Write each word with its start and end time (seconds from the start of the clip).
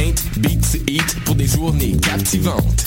paint, 0.00 0.14
beats, 0.38 0.78
eat 0.88 1.16
pour 1.26 1.34
des 1.34 1.46
journées 1.46 1.94
captivantes. 2.00 2.86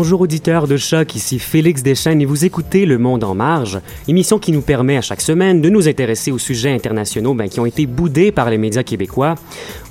Bonjour 0.00 0.20
auditeurs 0.20 0.68
de 0.68 0.76
Choc, 0.76 1.16
ici 1.16 1.40
Félix 1.40 1.82
Deschênes 1.82 2.22
et 2.22 2.24
vous 2.24 2.44
écoutez 2.44 2.86
Le 2.86 2.98
Monde 2.98 3.24
en 3.24 3.34
marge, 3.34 3.80
émission 4.06 4.38
qui 4.38 4.52
nous 4.52 4.62
permet 4.62 4.96
à 4.96 5.00
chaque 5.00 5.20
semaine 5.20 5.60
de 5.60 5.68
nous 5.70 5.88
intéresser 5.88 6.30
aux 6.30 6.38
sujets 6.38 6.72
internationaux 6.72 7.34
ben, 7.34 7.48
qui 7.48 7.58
ont 7.58 7.66
été 7.66 7.84
boudés 7.86 8.30
par 8.30 8.48
les 8.48 8.58
médias 8.58 8.84
québécois. 8.84 9.34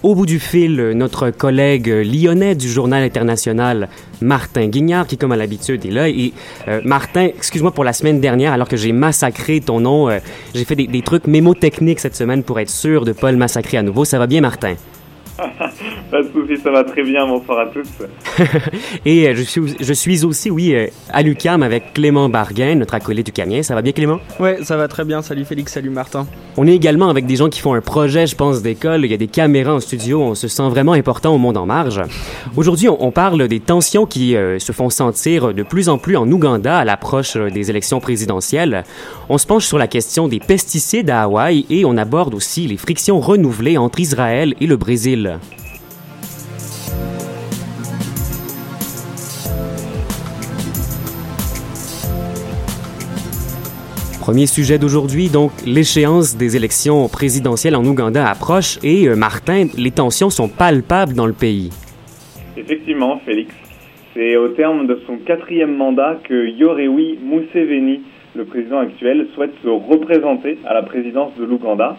Au 0.03 0.15
bout 0.15 0.25
du 0.25 0.39
fil, 0.39 0.77
notre 0.95 1.29
collègue 1.31 1.89
lyonnais 1.89 2.55
du 2.55 2.69
journal 2.69 3.03
international, 3.03 3.89
Martin 4.21 4.69
Guignard, 4.69 5.07
qui 5.07 5.17
comme 5.17 5.33
à 5.33 5.35
l'habitude 5.35 5.85
est 5.85 5.91
là. 5.91 6.07
Et 6.07 6.31
euh, 6.69 6.79
Martin, 6.85 7.25
excuse-moi 7.25 7.73
pour 7.73 7.83
la 7.83 7.91
semaine 7.91 8.21
dernière, 8.21 8.53
alors 8.53 8.69
que 8.69 8.77
j'ai 8.77 8.93
massacré 8.93 9.59
ton 9.59 9.81
nom, 9.81 10.07
euh, 10.07 10.19
j'ai 10.55 10.63
fait 10.63 10.77
des, 10.77 10.87
des 10.87 11.01
trucs 11.01 11.27
mémotechniques 11.27 11.99
cette 11.99 12.15
semaine 12.15 12.43
pour 12.43 12.61
être 12.61 12.69
sûr 12.69 13.03
de 13.03 13.11
pas 13.11 13.33
le 13.33 13.37
massacrer 13.37 13.75
à 13.75 13.83
nouveau. 13.83 14.05
Ça 14.05 14.19
va 14.19 14.27
bien 14.27 14.39
Martin? 14.39 14.75
Pas 16.09 16.21
de 16.21 16.29
soucis, 16.31 16.55
ça 16.61 16.71
va 16.71 16.85
très 16.85 17.03
bien. 17.03 17.27
Bonsoir 17.27 17.59
à 17.59 17.65
tous. 17.65 17.89
Et 19.05 19.27
euh, 19.27 19.35
je, 19.35 19.41
suis, 19.41 19.75
je 19.77 19.93
suis 19.93 20.23
aussi, 20.23 20.49
oui, 20.49 20.73
euh, 20.73 20.87
à 21.11 21.21
l'UCAM 21.21 21.63
avec 21.63 21.93
Clément 21.93 22.29
Barguin, 22.29 22.75
notre 22.75 22.93
acolyte 22.93 23.25
du 23.25 23.33
Camien. 23.33 23.61
Ça 23.61 23.75
va 23.75 23.81
bien, 23.81 23.91
Clément? 23.91 24.19
Ouais, 24.39 24.63
ça 24.63 24.77
va 24.77 24.87
très 24.87 25.03
bien. 25.03 25.21
Salut 25.21 25.43
Félix, 25.43 25.73
salut 25.73 25.89
Martin. 25.89 26.25
On 26.55 26.65
est 26.65 26.73
également 26.73 27.09
avec 27.09 27.25
des 27.25 27.35
gens 27.35 27.49
qui 27.49 27.59
font 27.59 27.73
un 27.73 27.81
projet, 27.81 28.25
je 28.25 28.37
pense, 28.37 28.61
d'école. 28.61 29.03
Il 29.03 29.11
y 29.11 29.13
a 29.13 29.17
des 29.17 29.27
caméras 29.27 29.73
en 29.73 29.79
studio. 29.81 30.21
On 30.21 30.33
se 30.33 30.47
sent 30.47 30.69
vraiment 30.69 30.93
important 30.93 31.35
au 31.35 31.37
monde 31.37 31.57
en 31.57 31.65
marge. 31.65 32.01
Aujourd'hui, 32.55 32.87
on, 32.87 33.03
on 33.03 33.11
parle 33.11 33.49
des 33.49 33.59
tensions 33.59 34.05
qui 34.05 34.37
euh, 34.37 34.59
se 34.59 34.71
font 34.71 34.89
sentir 34.89 35.53
de 35.53 35.63
plus 35.63 35.89
en 35.89 35.97
plus 35.97 36.15
en 36.15 36.31
Ouganda 36.31 36.77
à 36.77 36.85
l'approche 36.85 37.35
des 37.35 37.69
élections 37.69 37.99
présidentielles. 37.99 38.85
On 39.27 39.37
se 39.37 39.45
penche 39.45 39.65
sur 39.65 39.77
la 39.77 39.87
question 39.87 40.29
des 40.29 40.39
pesticides 40.39 41.09
à 41.09 41.23
Hawaï 41.23 41.65
et 41.69 41.83
on 41.83 41.97
aborde 41.97 42.33
aussi 42.33 42.65
les 42.65 42.77
frictions 42.77 43.19
renouvelées 43.19 43.77
entre 43.77 43.99
Israël 43.99 44.55
et 44.61 44.67
le 44.67 44.77
Brésil. 44.77 45.37
Premier 54.27 54.45
sujet 54.45 54.77
d'aujourd'hui, 54.77 55.29
donc 55.29 55.51
l'échéance 55.65 56.35
des 56.35 56.57
élections 56.57 57.07
présidentielles 57.07 57.77
en 57.77 57.85
Ouganda 57.85 58.29
approche 58.29 58.77
et 58.83 59.07
euh, 59.07 59.15
Martin, 59.15 59.67
les 59.77 59.91
tensions 59.91 60.29
sont 60.29 60.49
palpables 60.49 61.13
dans 61.13 61.27
le 61.27 61.31
pays. 61.31 61.69
Effectivement, 62.57 63.21
Félix. 63.25 63.55
C'est 64.13 64.35
au 64.35 64.49
terme 64.49 64.85
de 64.85 64.99
son 65.07 65.15
quatrième 65.15 65.77
mandat 65.77 66.17
que 66.25 66.45
Yorewi 66.45 67.17
Museveni, 67.23 68.01
le 68.35 68.43
président 68.43 68.79
actuel, 68.79 69.27
souhaite 69.33 69.53
se 69.63 69.69
représenter 69.69 70.57
à 70.65 70.73
la 70.73 70.81
présidence 70.81 71.31
de 71.39 71.45
l'Ouganda. 71.45 71.95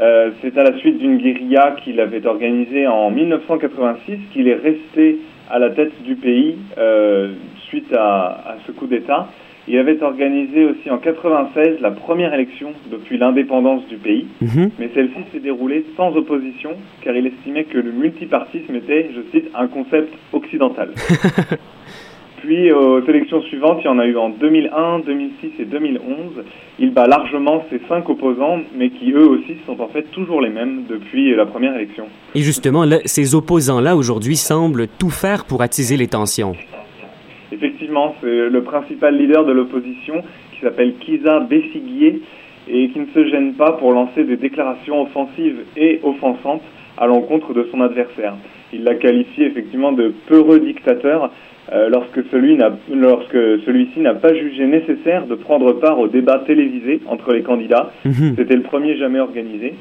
Euh, 0.00 0.30
c'est 0.40 0.56
à 0.56 0.62
la 0.62 0.78
suite 0.78 0.96
d'une 0.96 1.18
guérilla 1.18 1.76
qu'il 1.84 2.00
avait 2.00 2.26
organisée 2.26 2.86
en 2.86 3.10
1986 3.10 4.16
qu'il 4.32 4.48
est 4.48 4.54
resté 4.54 5.18
à 5.50 5.58
la 5.58 5.68
tête 5.68 5.92
du 6.04 6.14
pays 6.14 6.56
euh, 6.78 7.34
suite 7.68 7.92
à, 7.92 8.28
à 8.46 8.56
ce 8.66 8.72
coup 8.72 8.86
d'État. 8.86 9.28
Il 9.72 9.78
avait 9.78 10.02
organisé 10.02 10.64
aussi 10.64 10.90
en 10.90 10.98
96 10.98 11.78
la 11.80 11.92
première 11.92 12.34
élection 12.34 12.72
depuis 12.90 13.18
l'indépendance 13.18 13.86
du 13.86 13.96
pays, 13.98 14.26
Mhm. 14.40 14.70
mais 14.80 14.90
celle-ci 14.94 15.20
s'est 15.32 15.38
déroulée 15.38 15.84
sans 15.96 16.16
opposition 16.16 16.70
car 17.02 17.14
il 17.14 17.24
estimait 17.28 17.62
que 17.64 17.78
le 17.78 17.92
multipartisme 17.92 18.74
était, 18.74 19.10
je 19.14 19.20
cite, 19.30 19.48
un 19.54 19.68
concept 19.68 20.12
occidental. 20.32 20.90
Puis 22.42 22.72
aux 22.72 23.04
élections 23.06 23.42
suivantes, 23.42 23.78
il 23.82 23.84
y 23.84 23.88
en 23.88 23.98
a 23.98 24.06
eu 24.06 24.16
en 24.16 24.30
2001, 24.30 25.00
2006 25.00 25.50
et 25.60 25.64
2011. 25.66 26.42
Il 26.78 26.90
bat 26.92 27.06
largement 27.06 27.64
ses 27.70 27.80
cinq 27.86 28.08
opposants, 28.08 28.60
mais 28.76 28.88
qui 28.88 29.12
eux 29.12 29.28
aussi 29.28 29.56
sont 29.66 29.78
en 29.80 29.88
fait 29.88 30.04
toujours 30.10 30.40
les 30.40 30.48
mêmes 30.48 30.84
depuis 30.88 31.36
la 31.36 31.44
première 31.44 31.76
élection. 31.76 32.06
Et 32.34 32.40
justement, 32.40 32.84
là, 32.86 32.96
ces 33.04 33.34
opposants-là 33.34 33.94
aujourd'hui 33.94 34.36
semblent 34.36 34.86
tout 34.98 35.10
faire 35.10 35.44
pour 35.44 35.60
attiser 35.60 35.98
les 35.98 36.08
tensions. 36.08 36.54
Effectivement, 37.52 38.14
c'est 38.20 38.48
le 38.48 38.62
principal 38.62 39.16
leader 39.16 39.44
de 39.44 39.52
l'opposition 39.52 40.22
qui 40.54 40.60
s'appelle 40.60 40.94
Kiza 41.00 41.40
Besigye 41.40 42.20
et 42.68 42.88
qui 42.90 42.98
ne 43.00 43.06
se 43.14 43.26
gêne 43.26 43.54
pas 43.54 43.72
pour 43.72 43.92
lancer 43.92 44.24
des 44.24 44.36
déclarations 44.36 45.02
offensives 45.02 45.58
et 45.76 46.00
offensantes 46.02 46.62
à 46.98 47.06
l'encontre 47.06 47.54
de 47.54 47.66
son 47.70 47.80
adversaire. 47.80 48.34
Il 48.72 48.84
l'a 48.84 48.94
qualifié 48.94 49.46
effectivement 49.46 49.92
de 49.92 50.12
peureux 50.28 50.60
dictateur 50.60 51.30
euh, 51.72 51.88
lorsque 51.88 52.22
celui 52.30 52.56
n'a- 52.56 52.76
lorsque 52.92 53.32
celui-ci 53.64 54.00
n'a 54.00 54.14
pas 54.14 54.34
jugé 54.34 54.66
nécessaire 54.66 55.26
de 55.26 55.34
prendre 55.34 55.72
part 55.72 55.98
au 55.98 56.08
débat 56.08 56.42
télévisé 56.46 57.00
entre 57.06 57.32
les 57.32 57.42
candidats. 57.42 57.90
Mhm. 58.04 58.34
C'était 58.36 58.56
le 58.56 58.62
premier 58.62 58.96
jamais 58.96 59.20
organisé. 59.20 59.74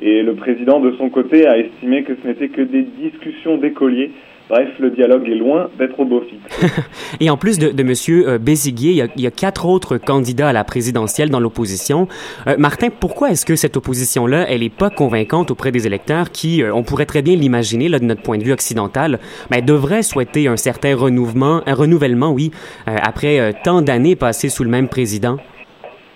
Et 0.00 0.22
le 0.22 0.34
président, 0.34 0.80
de 0.80 0.92
son 0.92 1.08
côté, 1.08 1.46
a 1.46 1.58
estimé 1.58 2.02
que 2.04 2.12
ce 2.22 2.28
n'était 2.28 2.48
que 2.48 2.62
des 2.62 2.82
discussions 2.82 3.56
d'écoliers. 3.56 4.10
Bref, 4.48 4.68
le 4.78 4.90
dialogue 4.90 5.28
est 5.28 5.34
loin 5.34 5.70
d'être 5.76 5.98
au 5.98 6.04
beau 6.04 6.20
fixe. 6.20 6.78
Et 7.20 7.30
en 7.30 7.36
plus 7.36 7.58
de, 7.58 7.70
de 7.70 7.82
Monsieur 7.82 8.28
euh, 8.28 8.38
Béziguier, 8.38 8.92
il 8.92 8.96
y, 8.96 9.02
a, 9.02 9.08
il 9.16 9.22
y 9.22 9.26
a 9.26 9.32
quatre 9.32 9.66
autres 9.66 9.98
candidats 9.98 10.50
à 10.50 10.52
la 10.52 10.62
présidentielle 10.62 11.30
dans 11.30 11.40
l'opposition. 11.40 12.06
Euh, 12.46 12.54
Martin, 12.56 12.90
pourquoi 12.90 13.30
est-ce 13.30 13.44
que 13.44 13.56
cette 13.56 13.76
opposition-là, 13.76 14.46
elle 14.48 14.62
est 14.62 14.72
pas 14.72 14.88
convaincante 14.88 15.50
auprès 15.50 15.72
des 15.72 15.88
électeurs 15.88 16.30
qui, 16.30 16.62
euh, 16.62 16.72
on 16.72 16.84
pourrait 16.84 17.06
très 17.06 17.22
bien 17.22 17.34
l'imaginer, 17.34 17.88
là, 17.88 17.98
de 17.98 18.04
notre 18.04 18.22
point 18.22 18.38
de 18.38 18.44
vue 18.44 18.52
occidental, 18.52 19.18
ben, 19.50 19.64
devraient 19.64 20.04
souhaiter 20.04 20.46
un 20.46 20.56
certain 20.56 20.94
renouvellement, 20.94 21.62
un 21.66 21.74
renouvellement, 21.74 22.30
oui, 22.30 22.52
après 22.86 23.52
tant 23.64 23.82
d'années 23.82 24.14
passées 24.14 24.48
sous 24.48 24.62
le 24.62 24.70
même 24.70 24.88
président? 24.88 25.38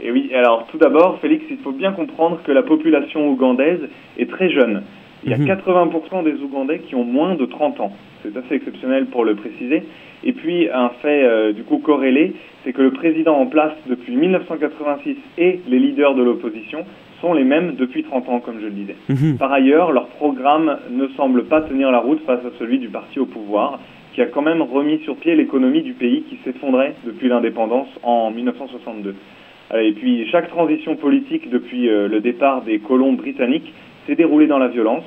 Et 0.02 0.10
oui, 0.10 0.30
alors 0.34 0.66
tout 0.70 0.78
d'abord, 0.78 1.18
Félix, 1.20 1.44
bien 1.80 1.92
comprendre 1.92 2.40
que 2.44 2.52
la 2.52 2.62
population 2.62 3.28
ougandaise 3.30 3.80
est 4.18 4.30
très 4.30 4.50
jeune. 4.50 4.82
Il 5.24 5.30
y 5.30 5.34
a 5.34 5.38
Mhm. 5.38 5.46
80% 5.46 6.22
des 6.22 6.34
Ougandais 6.42 6.78
qui 6.80 6.94
ont 6.94 7.04
moins 7.04 7.34
de 7.34 7.44
30 7.46 7.80
ans. 7.80 7.92
C'est 8.22 8.36
assez 8.36 8.54
exceptionnel 8.54 9.06
pour 9.06 9.24
le 9.24 9.34
préciser. 9.34 9.82
Et 10.24 10.32
puis 10.32 10.68
un 10.70 10.90
fait 11.02 11.22
euh, 11.24 11.52
du 11.52 11.62
coup 11.62 11.78
corrélé, 11.78 12.34
c'est 12.64 12.72
que 12.74 12.82
le 12.82 12.90
président 12.90 13.34
en 13.36 13.46
place 13.46 13.72
depuis 13.88 14.14
1986 14.16 15.16
et 15.38 15.60
les 15.68 15.78
leaders 15.78 16.14
de 16.14 16.22
l'opposition 16.22 16.80
sont 17.22 17.32
les 17.34 17.44
mêmes 17.44 17.74
depuis 17.78 18.02
30 18.02 18.28
ans, 18.28 18.40
comme 18.40 18.60
je 18.60 18.66
le 18.66 18.70
disais. 18.72 18.96
Mhm. 19.08 19.36
Par 19.38 19.52
ailleurs, 19.52 19.92
leur 19.92 20.06
programme 20.08 20.78
ne 20.90 21.06
semble 21.16 21.44
pas 21.44 21.62
tenir 21.62 21.90
la 21.90 21.98
route 22.00 22.20
face 22.26 22.44
à 22.44 22.50
celui 22.58 22.78
du 22.78 22.88
parti 22.88 23.18
au 23.18 23.26
pouvoir, 23.26 23.78
qui 24.14 24.20
a 24.22 24.26
quand 24.26 24.42
même 24.42 24.60
remis 24.62 24.98
sur 25.04 25.16
pied 25.16 25.34
l'économie 25.34 25.82
du 25.82 25.92
pays 25.94 26.22
qui 26.28 26.36
s'effondrait 26.44 26.94
depuis 27.06 27.28
l'indépendance 27.28 27.88
en 28.02 28.30
1962. 28.30 29.14
Euh, 29.72 29.80
Et 29.80 29.92
puis, 29.92 30.26
chaque 30.30 30.48
transition 30.48 30.96
politique 30.96 31.50
depuis 31.50 31.88
euh, 31.88 32.08
le 32.08 32.20
départ 32.20 32.62
des 32.62 32.78
colons 32.78 33.12
britanniques 33.12 33.72
s'est 34.06 34.16
déroulée 34.16 34.46
dans 34.46 34.58
la 34.58 34.68
violence, 34.68 35.04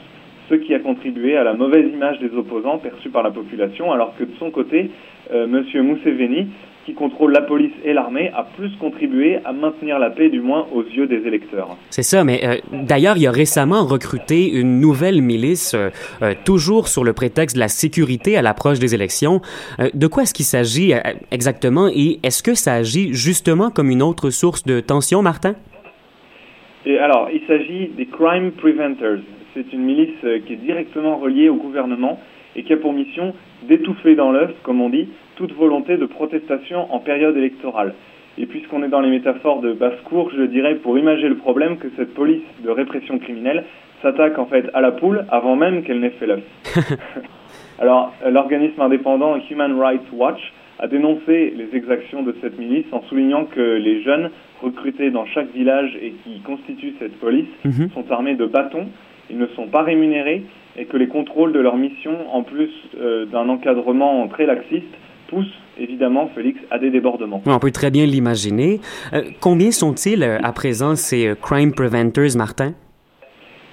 ce 0.50 0.56
qui 0.56 0.74
a 0.74 0.80
contribué 0.80 1.38
à 1.38 1.44
la 1.44 1.54
mauvaise 1.54 1.92
image 1.92 2.20
des 2.20 2.36
opposants 2.36 2.78
perçue 2.78 3.10
par 3.10 3.24
la 3.24 3.32
population, 3.32 3.92
alors 3.92 4.16
que 4.18 4.24
de 4.24 4.34
son 4.40 4.52
côté, 4.52 4.92
euh, 5.32 5.46
M. 5.46 5.64
Museveni, 5.84 6.48
qui 6.86 6.94
contrôle 6.94 7.32
la 7.32 7.42
police 7.42 7.72
et 7.84 7.94
l'armée, 7.94 8.30
a 8.36 8.44
plus 8.44 8.72
contribué 8.78 9.40
à 9.46 9.54
maintenir 9.54 10.00
la 10.00 10.10
paix, 10.10 10.30
du 10.30 10.42
moins 10.42 10.68
aux 10.74 10.84
yeux 10.84 11.08
des 11.08 11.26
électeurs. 11.28 11.78
C'est 11.90 12.04
ça, 12.04 12.24
mais 12.24 12.42
euh, 12.44 12.58
d'ailleurs, 12.72 13.18
il 13.18 13.26
a 13.28 13.32
récemment 13.32 13.86
recruté 13.86 14.52
une 14.52 14.80
nouvelle 14.80 15.22
milice, 15.22 15.74
euh, 15.76 15.90
euh, 16.22 16.34
toujours 16.46 16.88
sur 16.88 17.04
le 17.04 17.14
prétexte 17.14 17.56
de 17.56 17.62
la 17.62 17.70
sécurité 17.70 18.38
à 18.38 18.42
l'approche 18.42 18.80
des 18.80 18.96
élections. 18.96 19.42
De 19.94 20.08
quoi 20.08 20.24
est-ce 20.24 20.34
qu'il 20.34 20.46
s'agit 20.46 20.94
exactement? 21.32 21.88
Et 21.88 22.20
est-ce 22.24 22.44
que 22.44 22.54
ça 22.54 22.74
agit 22.74 23.14
justement 23.14 23.70
comme 23.70 23.90
une 23.90 24.02
autre 24.02 24.30
source 24.30 24.64
de 24.64 24.80
tension, 24.80 25.22
Martin? 25.22 25.56
Et 26.86 26.98
alors, 26.98 27.30
il 27.34 27.42
s'agit 27.48 27.88
des 27.98 28.06
Crime 28.06 28.52
Preventers. 28.52 29.22
C'est 29.54 29.72
une 29.72 29.84
milice 29.84 30.20
qui 30.46 30.54
est 30.54 30.58
directement 30.58 31.18
reliée 31.18 31.50
au 31.50 31.56
gouvernement 31.56 32.20
et 32.56 32.64
qui 32.64 32.74
a 32.74 32.78
pour 32.78 32.94
mission 32.94 33.34
d'étouffer 33.68 34.16
dans 34.16 34.32
l'œuf, 34.32 34.52
comme 34.64 34.82
on 34.82 34.90
dit, 34.90 35.08
toute 35.36 35.54
volonté 35.54 35.98
de 35.98 36.06
protestation 36.06 36.94
en 36.94 37.00
période 37.00 37.36
électorale. 37.38 37.94
Et 38.38 38.46
puisqu'on 38.48 38.82
est 38.84 38.88
dans 38.88 39.02
les 39.02 39.10
métaphores 39.12 39.62
de 39.62 39.74
basse-cour, 39.74 40.32
je 40.36 40.44
dirais 40.44 40.76
pour 40.76 40.98
imager 40.98 41.30
le 41.30 41.36
problème 41.36 41.78
que 41.78 41.88
cette 41.96 42.14
police 42.14 42.42
de 42.64 42.70
répression 42.70 43.20
criminelle 43.20 43.64
s'attaque 44.02 44.40
en 44.40 44.46
fait 44.48 44.70
à 44.74 44.82
la 44.82 44.92
poule 44.92 45.26
avant 45.30 45.56
même 45.56 45.84
qu'elle 45.84 46.00
n'ait 46.00 46.10
fait 46.12 46.26
l'œuf. 46.26 46.42
Alors, 47.80 48.14
l'organisme 48.30 48.82
indépendant 48.82 49.36
Human 49.50 49.80
Rights 49.80 50.12
Watch 50.14 50.40
a 50.80 50.88
dénoncé 50.88 51.54
les 51.56 51.76
exactions 51.78 52.24
de 52.24 52.36
cette 52.42 52.58
milice 52.58 52.86
en 52.92 53.02
soulignant 53.04 53.46
que 53.46 53.62
les 53.78 54.02
jeunes 54.02 54.30
recrutés 54.62 55.12
dans 55.12 55.26
chaque 55.26 55.52
village 55.54 55.96
et 56.02 56.12
qui 56.24 56.40
constituent 56.42 56.96
cette 57.00 57.20
police 57.20 57.48
Mhm. 57.66 57.90
sont 57.94 58.12
armés 58.12 58.36
de 58.36 58.46
bâtons, 58.46 58.88
ils 59.30 59.38
ne 59.38 59.48
sont 59.48 59.68
pas 59.68 59.82
rémunérés 59.84 60.44
et 60.78 60.86
que 60.86 60.98
les 60.98 61.08
contrôles 61.08 61.52
de 61.54 61.60
leur 61.60 61.78
mission, 61.78 62.12
en 62.32 62.44
plus 62.44 62.72
euh, 63.00 63.26
d'un 63.26 63.48
encadrement 63.50 64.28
très 64.28 64.46
laxiste, 64.46 64.94
évidemment 65.80 66.30
Félix 66.36 66.60
à 66.72 66.80
des 66.80 66.90
débordements. 66.92 67.42
On 67.46 67.60
peut 67.60 67.72
très 67.72 67.92
bien 67.92 68.06
l'imaginer. 68.06 68.80
Euh, 69.14 69.22
combien 69.42 69.72
sont-ils 69.72 70.24
euh, 70.24 70.38
à 70.44 70.52
présent, 70.52 70.96
ces 70.96 71.28
euh, 71.28 71.36
Crime 71.36 71.74
Preventers, 71.74 72.36
Martin? 72.38 72.74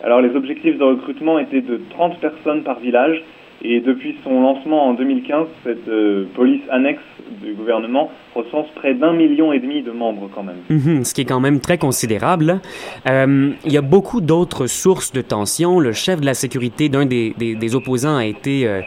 Alors 0.02 0.20
les 0.22 0.34
objectifs 0.34 0.78
de 0.78 0.84
recrutement 0.84 1.38
étaient 1.38 1.60
de 1.60 1.80
30 1.90 2.20
personnes 2.20 2.62
par 2.62 2.80
village 2.80 3.22
et 3.62 3.80
depuis 3.80 4.16
son 4.24 4.40
lancement 4.40 4.86
en 4.88 4.94
2015, 4.94 5.46
cette 5.64 5.86
euh, 5.88 6.24
police 6.34 6.62
annexe 6.70 7.02
du 7.42 7.52
gouvernement 7.52 8.10
recense 8.34 8.66
près 8.74 8.94
d'un 8.94 9.12
million 9.12 9.52
et 9.52 9.58
demi 9.60 9.82
de 9.82 9.90
membres 9.90 10.30
quand 10.34 10.42
même. 10.42 10.56
Mhm, 10.70 11.04
ce 11.04 11.12
qui 11.12 11.20
est 11.20 11.24
quand 11.26 11.40
même 11.40 11.60
très 11.60 11.76
considérable. 11.76 12.60
Euh, 13.06 13.50
il 13.66 13.72
y 13.72 13.76
a 13.76 13.82
beaucoup 13.82 14.22
d'autres 14.22 14.66
sources 14.66 15.12
de 15.12 15.20
tension. 15.20 15.78
Le 15.78 15.92
chef 15.92 16.22
de 16.22 16.26
la 16.26 16.32
sécurité 16.34 16.88
d'un 16.88 17.04
des, 17.04 17.34
des- 17.36 17.54
des 17.54 17.74
opposants 17.74 18.16
a 18.16 18.24
été 18.24 18.66
euh, 18.66 18.80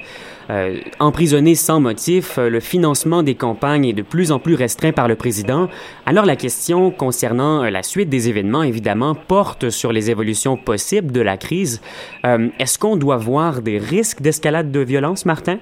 euh, 0.49 0.79
emprisonné 0.99 1.55
sans 1.55 1.79
motif. 1.79 2.37
Euh, 2.37 2.49
Le 2.49 2.59
financement 2.59 3.23
des 3.23 3.35
campagnes 3.35 3.85
est 3.85 3.93
de 3.93 4.01
plus 4.01 4.31
en 4.31 4.39
plus 4.39 4.55
restreint 4.55 4.91
par 4.91 5.07
le 5.07 5.15
président. 5.15 5.69
Alors 6.05 6.25
la 6.25 6.35
question 6.35 6.91
concernant 6.91 7.63
euh, 7.63 7.69
la 7.69 7.83
suite 7.83 8.09
des 8.09 8.29
événements, 8.29 8.63
évidemment, 8.63 9.15
porte 9.15 9.69
sur 9.69 9.91
les 9.91 10.09
évolutions 10.09 10.57
possibles 10.57 11.11
de 11.11 11.21
la 11.21 11.37
crise. 11.37 11.81
Euh, 12.25 12.49
Est-ce 12.59 12.77
qu'on 12.77 12.97
doit 12.97 13.17
voir 13.17 13.61
des 13.61 13.77
risques 13.77 14.21
d'escalade 14.21 14.71
de 14.71 14.79
violence, 14.79 15.25
Martin? 15.25 15.59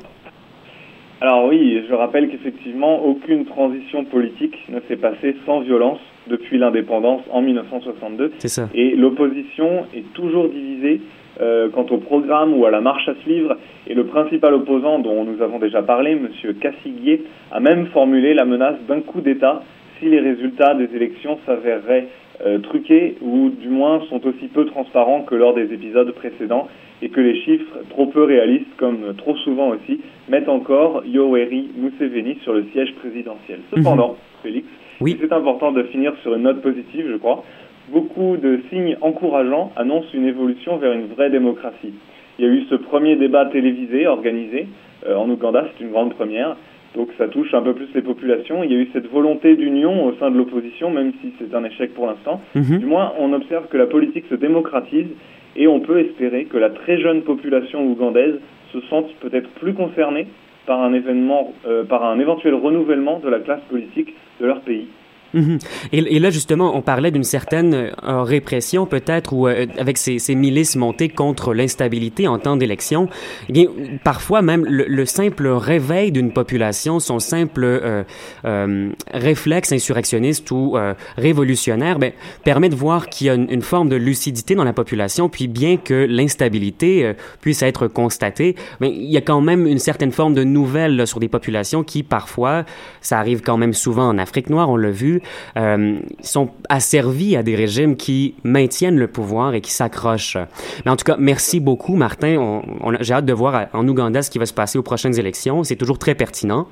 Alors 1.21 1.45
oui, 1.45 1.83
je 1.87 1.93
rappelle 1.93 2.29
qu'effectivement, 2.29 3.05
aucune 3.05 3.45
transition 3.45 4.05
politique 4.05 4.57
ne 4.69 4.79
s'est 4.87 4.95
passée 4.95 5.35
sans 5.45 5.59
violence 5.59 5.99
depuis 6.27 6.57
l'indépendance 6.57 7.21
en 7.31 7.43
1962. 7.43 8.33
C'est 8.39 8.47
ça. 8.47 8.67
Et 8.73 8.95
l'opposition 8.95 9.85
est 9.95 10.11
toujours 10.13 10.49
divisée 10.49 10.99
euh, 11.39 11.69
quant 11.69 11.85
au 11.91 11.97
programme 11.97 12.57
ou 12.57 12.65
à 12.65 12.71
la 12.71 12.81
marche 12.81 13.07
à 13.07 13.13
suivre. 13.21 13.55
Et 13.85 13.93
le 13.93 14.05
principal 14.05 14.55
opposant 14.55 14.97
dont 14.97 15.23
nous 15.23 15.43
avons 15.43 15.59
déjà 15.59 15.83
parlé, 15.83 16.13
M. 16.13 16.29
Cassiguier, 16.59 17.23
a 17.51 17.59
même 17.59 17.85
formulé 17.87 18.33
la 18.33 18.45
menace 18.45 18.77
d'un 18.87 19.01
coup 19.01 19.21
d'État 19.21 19.61
si 19.99 20.09
les 20.09 20.19
résultats 20.19 20.73
des 20.73 20.89
élections 20.95 21.37
s'avéreraient 21.45 22.07
euh, 22.43 22.57
truqués 22.57 23.17
ou 23.21 23.49
du 23.49 23.69
moins 23.69 24.01
sont 24.09 24.25
aussi 24.25 24.47
peu 24.47 24.65
transparents 24.65 25.21
que 25.21 25.35
lors 25.35 25.53
des 25.53 25.71
épisodes 25.71 26.11
précédents 26.13 26.67
et 27.01 27.09
que 27.09 27.19
les 27.19 27.35
chiffres 27.41 27.77
trop 27.89 28.05
peu 28.07 28.23
réalistes, 28.23 28.75
comme 28.77 29.15
trop 29.17 29.35
souvent 29.37 29.69
aussi, 29.69 29.99
mettent 30.29 30.49
encore 30.49 31.03
Yoweri 31.05 31.69
Museveni 31.75 32.37
sur 32.43 32.53
le 32.53 32.65
siège 32.71 32.93
présidentiel. 32.95 33.59
Cependant, 33.75 34.17
Félix, 34.43 34.67
Oui. 34.99 35.17
c'est 35.19 35.31
important 35.33 35.71
de 35.71 35.83
finir 35.83 36.13
sur 36.21 36.35
une 36.35 36.43
note 36.43 36.61
positive, 36.61 37.07
je 37.11 37.17
crois, 37.17 37.43
beaucoup 37.91 38.37
de 38.37 38.59
signes 38.69 38.97
encourageants 39.01 39.71
annoncent 39.75 40.07
une 40.13 40.25
évolution 40.27 40.77
vers 40.77 40.93
une 40.93 41.07
vraie 41.07 41.29
démocratie. 41.29 41.93
Il 42.39 42.45
y 42.45 42.47
a 42.47 42.51
eu 42.51 42.63
ce 42.69 42.75
premier 42.75 43.15
débat 43.15 43.45
télévisé 43.47 44.07
organisé 44.07 44.67
euh, 45.07 45.15
en 45.15 45.29
Ouganda, 45.29 45.67
c'est 45.77 45.83
une 45.83 45.91
grande 45.91 46.13
première. 46.13 46.55
Donc 46.95 47.07
ça 47.17 47.27
touche 47.27 47.53
un 47.53 47.61
peu 47.61 47.73
plus 47.73 47.87
les 47.95 48.01
populations. 48.01 48.63
Il 48.63 48.71
y 48.71 48.75
a 48.75 48.79
eu 48.79 48.89
cette 48.91 49.09
volonté 49.09 49.55
d'union 49.55 50.05
au 50.05 50.13
sein 50.15 50.29
de 50.29 50.37
l'opposition, 50.37 50.89
même 50.89 51.13
si 51.21 51.31
c'est 51.39 51.53
un 51.55 51.63
échec 51.63 51.93
pour 51.93 52.05
l'instant. 52.07 52.41
Mhm. 52.53 52.79
Du 52.79 52.85
moins, 52.85 53.13
on 53.17 53.31
observe 53.33 53.67
que 53.67 53.77
la 53.77 53.85
politique 53.87 54.25
se 54.29 54.35
démocratise 54.35 55.07
et 55.55 55.67
on 55.67 55.79
peut 55.79 55.99
espérer 55.99 56.45
que 56.45 56.57
la 56.57 56.69
très 56.69 56.99
jeune 56.99 57.21
population 57.23 57.85
ougandaise 57.85 58.39
se 58.71 58.79
sente 58.81 59.13
peut-être 59.15 59.49
plus 59.51 59.73
concernée 59.73 60.27
par 60.65 60.81
un 60.81 60.93
événement, 60.93 61.53
euh, 61.67 61.83
par 61.83 62.03
un 62.05 62.19
éventuel 62.19 62.53
renouvellement 62.53 63.19
de 63.19 63.29
la 63.29 63.39
classe 63.39 63.61
politique 63.69 64.13
de 64.39 64.45
leur 64.45 64.61
pays. 64.61 64.87
Mhm. 65.33 65.59
Et, 65.93 66.19
là, 66.19 66.29
justement, 66.29 66.75
on 66.75 66.81
parlait 66.81 67.11
d'une 67.11 67.23
certaine 67.23 67.73
euh, 67.73 68.23
répression, 68.23 68.85
peut-être, 68.85 69.33
ou 69.33 69.47
euh, 69.47 69.65
avec 69.77 69.97
ces, 69.97 70.19
ces 70.19 70.35
milices 70.35 70.75
montées 70.75 71.09
contre 71.09 71.53
l'instabilité 71.53 72.27
en 72.27 72.39
temps 72.39 72.57
d'élection. 72.57 73.09
Eh 73.53 73.67
parfois 74.03 74.41
même, 74.41 74.65
le, 74.65 74.85
le 74.87 75.05
simple 75.05 75.47
réveil 75.47 76.11
d'une 76.11 76.31
population, 76.31 76.99
son 76.99 77.19
simple 77.19 77.63
euh, 77.63 78.89
réflexe 79.13 79.71
insurrectionniste 79.71 80.49
ou 80.51 80.75
révolutionnaire, 81.17 81.99
ben, 81.99 82.11
permet 82.43 82.69
de 82.69 82.75
voir 82.75 83.09
qu'il 83.09 83.27
y 83.27 83.29
a 83.29 83.35
une, 83.35 83.61
forme 83.61 83.89
de 83.89 83.95
lucidité 83.95 84.55
dans 84.55 84.63
la 84.63 84.73
population, 84.73 85.29
puis 85.29 85.47
bien 85.47 85.77
que 85.77 86.05
l'instabilité 86.09 87.13
puisse 87.41 87.61
être 87.61 87.87
constatée, 87.87 88.55
ben, 88.79 88.91
il 88.91 89.11
y 89.11 89.17
a 89.17 89.21
quand 89.21 89.41
même 89.41 89.67
une 89.67 89.79
certaine 89.79 90.11
forme 90.11 90.33
de 90.33 90.43
nouvelle 90.43 91.05
sur 91.05 91.19
des 91.19 91.27
populations 91.27 91.83
qui, 91.83 92.03
parfois, 92.03 92.65
ça 93.01 93.19
arrive 93.19 93.41
quand 93.41 93.57
même 93.57 93.73
souvent 93.73 94.07
en 94.09 94.17
Afrique 94.17 94.49
noire, 94.49 94.69
on 94.69 94.77
l'a 94.77 94.91
vu, 94.91 95.20
euh, 95.57 95.99
sont 96.21 96.49
asservis 96.69 97.35
à 97.35 97.43
des 97.43 97.55
régimes 97.55 97.95
qui 97.95 98.35
maintiennent 98.43 98.97
le 98.97 99.07
pouvoir 99.07 99.53
et 99.53 99.61
qui 99.61 99.71
s'accrochent. 99.71 100.37
Mais 100.85 100.91
en 100.91 100.95
tout 100.95 101.05
cas, 101.05 101.15
merci 101.19 101.59
beaucoup, 101.59 101.95
Martin. 101.95 102.37
On, 102.37 102.61
on 102.81 102.93
a- 102.93 103.01
J'ai 103.01 103.13
hâte 103.13 103.25
de 103.25 103.33
voir 103.33 103.55
à- 103.55 103.67
en 103.73 103.87
Ouganda 103.87 104.21
ce 104.21 104.29
qui 104.29 104.39
va 104.39 104.45
se 104.45 104.53
passer 104.53 104.77
aux 104.77 104.83
prochaines 104.83 105.17
élections. 105.19 105.63
C'est 105.63 105.75
toujours 105.75 105.97
très 105.99 106.15
pertinent. 106.15 106.67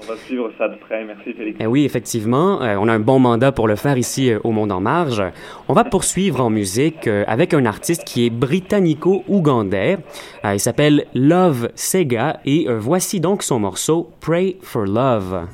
On 0.00 0.06
va 0.12 0.16
suivre 0.26 0.48
ça 0.56 0.68
de 0.68 0.76
près. 0.76 1.04
Merci 1.04 1.32
Félix. 1.32 1.58
Eh 1.60 1.66
oui, 1.66 1.84
effectivement, 1.84 2.62
euh, 2.62 2.76
on 2.80 2.86
a 2.86 2.92
un 2.92 3.00
bon 3.00 3.18
mandat 3.18 3.50
pour 3.50 3.66
le 3.66 3.74
faire 3.74 3.98
ici 3.98 4.30
euh, 4.30 4.38
au 4.44 4.52
Monde 4.52 4.70
en 4.70 4.80
Marge. 4.80 5.20
On 5.66 5.72
va 5.72 5.82
poursuivre 5.82 6.40
en 6.40 6.50
musique 6.50 7.08
euh, 7.08 7.24
avec 7.26 7.52
un 7.52 7.66
artiste 7.66 8.04
qui 8.04 8.24
est 8.24 8.30
britannico-ougandais. 8.30 9.98
Euh, 10.44 10.54
il 10.54 10.60
s'appelle 10.60 11.06
Love 11.14 11.70
Sega 11.74 12.38
et 12.44 12.66
euh, 12.68 12.78
voici 12.78 13.18
donc 13.18 13.42
son 13.42 13.58
morceau 13.58 14.10
Pray 14.20 14.56
for 14.62 14.84
Love. 14.86 15.46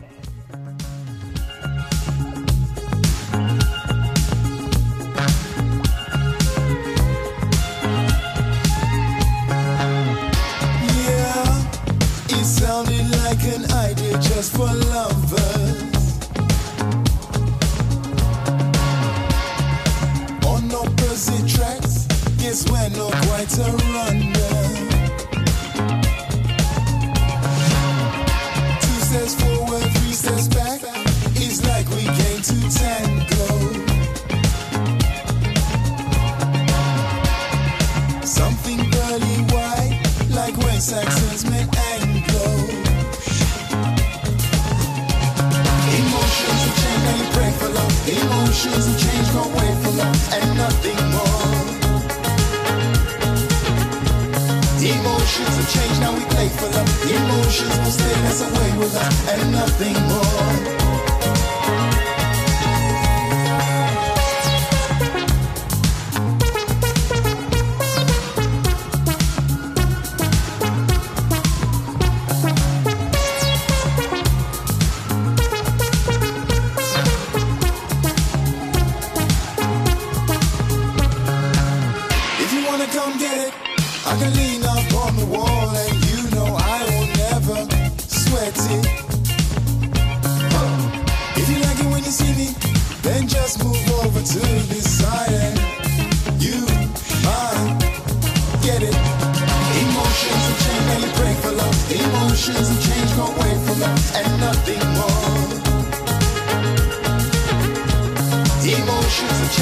Emotions 55.34 55.56
will 55.56 55.82
change, 55.82 55.98
now 55.98 56.14
we 56.14 56.24
play 56.26 56.48
for 56.48 56.66
love. 56.66 57.10
Emotions 57.10 57.78
will 57.78 57.90
stay, 57.90 58.20
that's 58.22 58.40
way 58.40 58.78
with 58.78 58.94
us 58.94 59.28
and 59.30 59.50
nothing 59.50 59.94
more. 60.06 60.83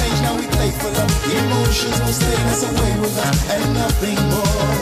Change, 0.03 0.21
now 0.21 0.35
we 0.35 0.45
play 0.47 0.71
for 0.71 0.89
love. 0.89 1.11
Emotions 1.31 1.99
will 2.01 2.13
stay, 2.13 2.35
that's 2.45 2.63
away 2.63 2.91
with 2.99 3.17
us 3.17 3.39
and 3.53 3.73
nothing 3.73 4.19
more. 4.31 4.73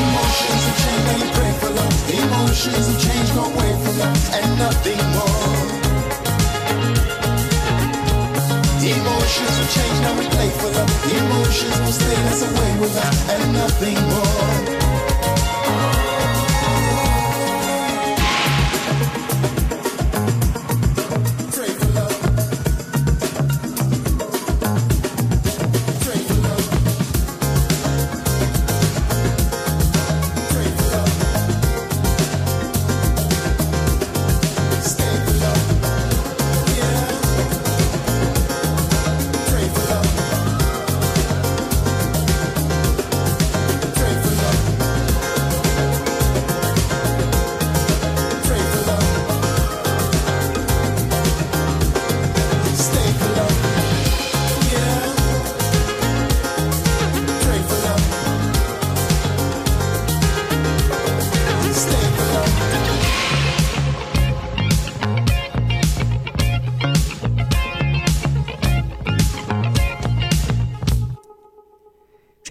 Emotions 0.00 0.62
will 0.64 0.78
change, 0.82 1.02
now 1.08 1.16
you 1.22 1.28
pray 1.38 1.52
for 1.60 1.70
love. 1.80 1.94
Emotions 2.20 2.84
will 2.88 3.00
change, 3.06 3.28
go 3.34 3.42
away 3.52 3.72
from 3.82 3.94
love 3.98 4.20
and 4.36 4.48
nothing 4.58 5.02
more. 5.16 5.56
Emotions 8.88 9.54
will 9.58 9.70
change, 9.76 9.98
now 10.04 10.14
we 10.18 10.24
play 10.36 10.50
for 10.60 10.70
love. 10.76 10.92
Emotions 11.20 11.78
will 11.84 11.96
stay, 12.00 12.18
that's 12.26 12.42
away 12.42 12.72
with 12.80 12.96
us 12.96 13.18
and 13.32 13.52
nothing 13.52 13.98
more. 14.12 14.87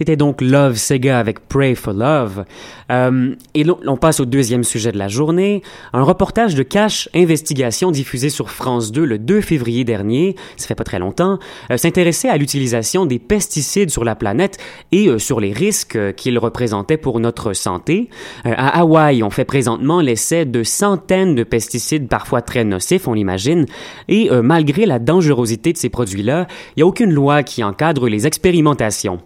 C'était 0.08 0.16
donc 0.16 0.40
Love 0.40 0.76
Sega 0.76 1.18
avec 1.18 1.46
Pray 1.48 1.74
for 1.74 1.92
Love. 1.92 2.46
Euh, 2.90 3.34
et 3.54 3.64
on 3.86 3.96
passe 3.96 4.20
au 4.20 4.24
deuxième 4.24 4.64
sujet 4.64 4.92
de 4.92 4.98
la 4.98 5.08
journée. 5.08 5.62
Un 5.92 6.02
reportage 6.02 6.54
de 6.54 6.62
Cash 6.62 7.08
Investigation 7.14 7.90
diffusé 7.90 8.30
sur 8.30 8.50
France 8.50 8.92
2 8.92 9.04
le 9.04 9.18
2 9.18 9.40
février 9.40 9.84
dernier, 9.84 10.36
ça 10.56 10.66
fait 10.66 10.74
pas 10.74 10.84
très 10.84 10.98
longtemps, 10.98 11.38
euh, 11.70 11.76
s'intéressait 11.76 12.28
à 12.28 12.36
l'utilisation 12.36 13.06
des 13.06 13.18
pesticides 13.18 13.90
sur 13.90 14.04
la 14.04 14.14
planète 14.14 14.58
et 14.92 15.08
euh, 15.08 15.18
sur 15.18 15.40
les 15.40 15.52
risques 15.52 15.98
qu'ils 16.14 16.38
représentaient 16.38 16.96
pour 16.96 17.20
notre 17.20 17.52
santé. 17.52 18.08
À 18.44 18.80
Hawaï, 18.80 19.22
on 19.22 19.30
fait 19.30 19.44
présentement 19.44 20.00
l'essai 20.00 20.44
de 20.44 20.62
centaines 20.62 21.34
de 21.34 21.42
pesticides 21.42 22.08
parfois 22.08 22.42
très 22.42 22.64
nocifs, 22.64 23.08
on 23.08 23.12
l'imagine, 23.12 23.66
et 24.08 24.30
malgré 24.42 24.86
la 24.86 24.98
dangerosité 24.98 25.72
de 25.72 25.78
ces 25.78 25.88
produits-là, 25.88 26.46
il 26.70 26.78
n'y 26.78 26.82
a 26.82 26.86
aucune 26.86 27.12
loi 27.12 27.42
qui 27.42 27.62
encadre 27.62 28.08
les 28.08 28.26
expérimentations. 28.26 29.18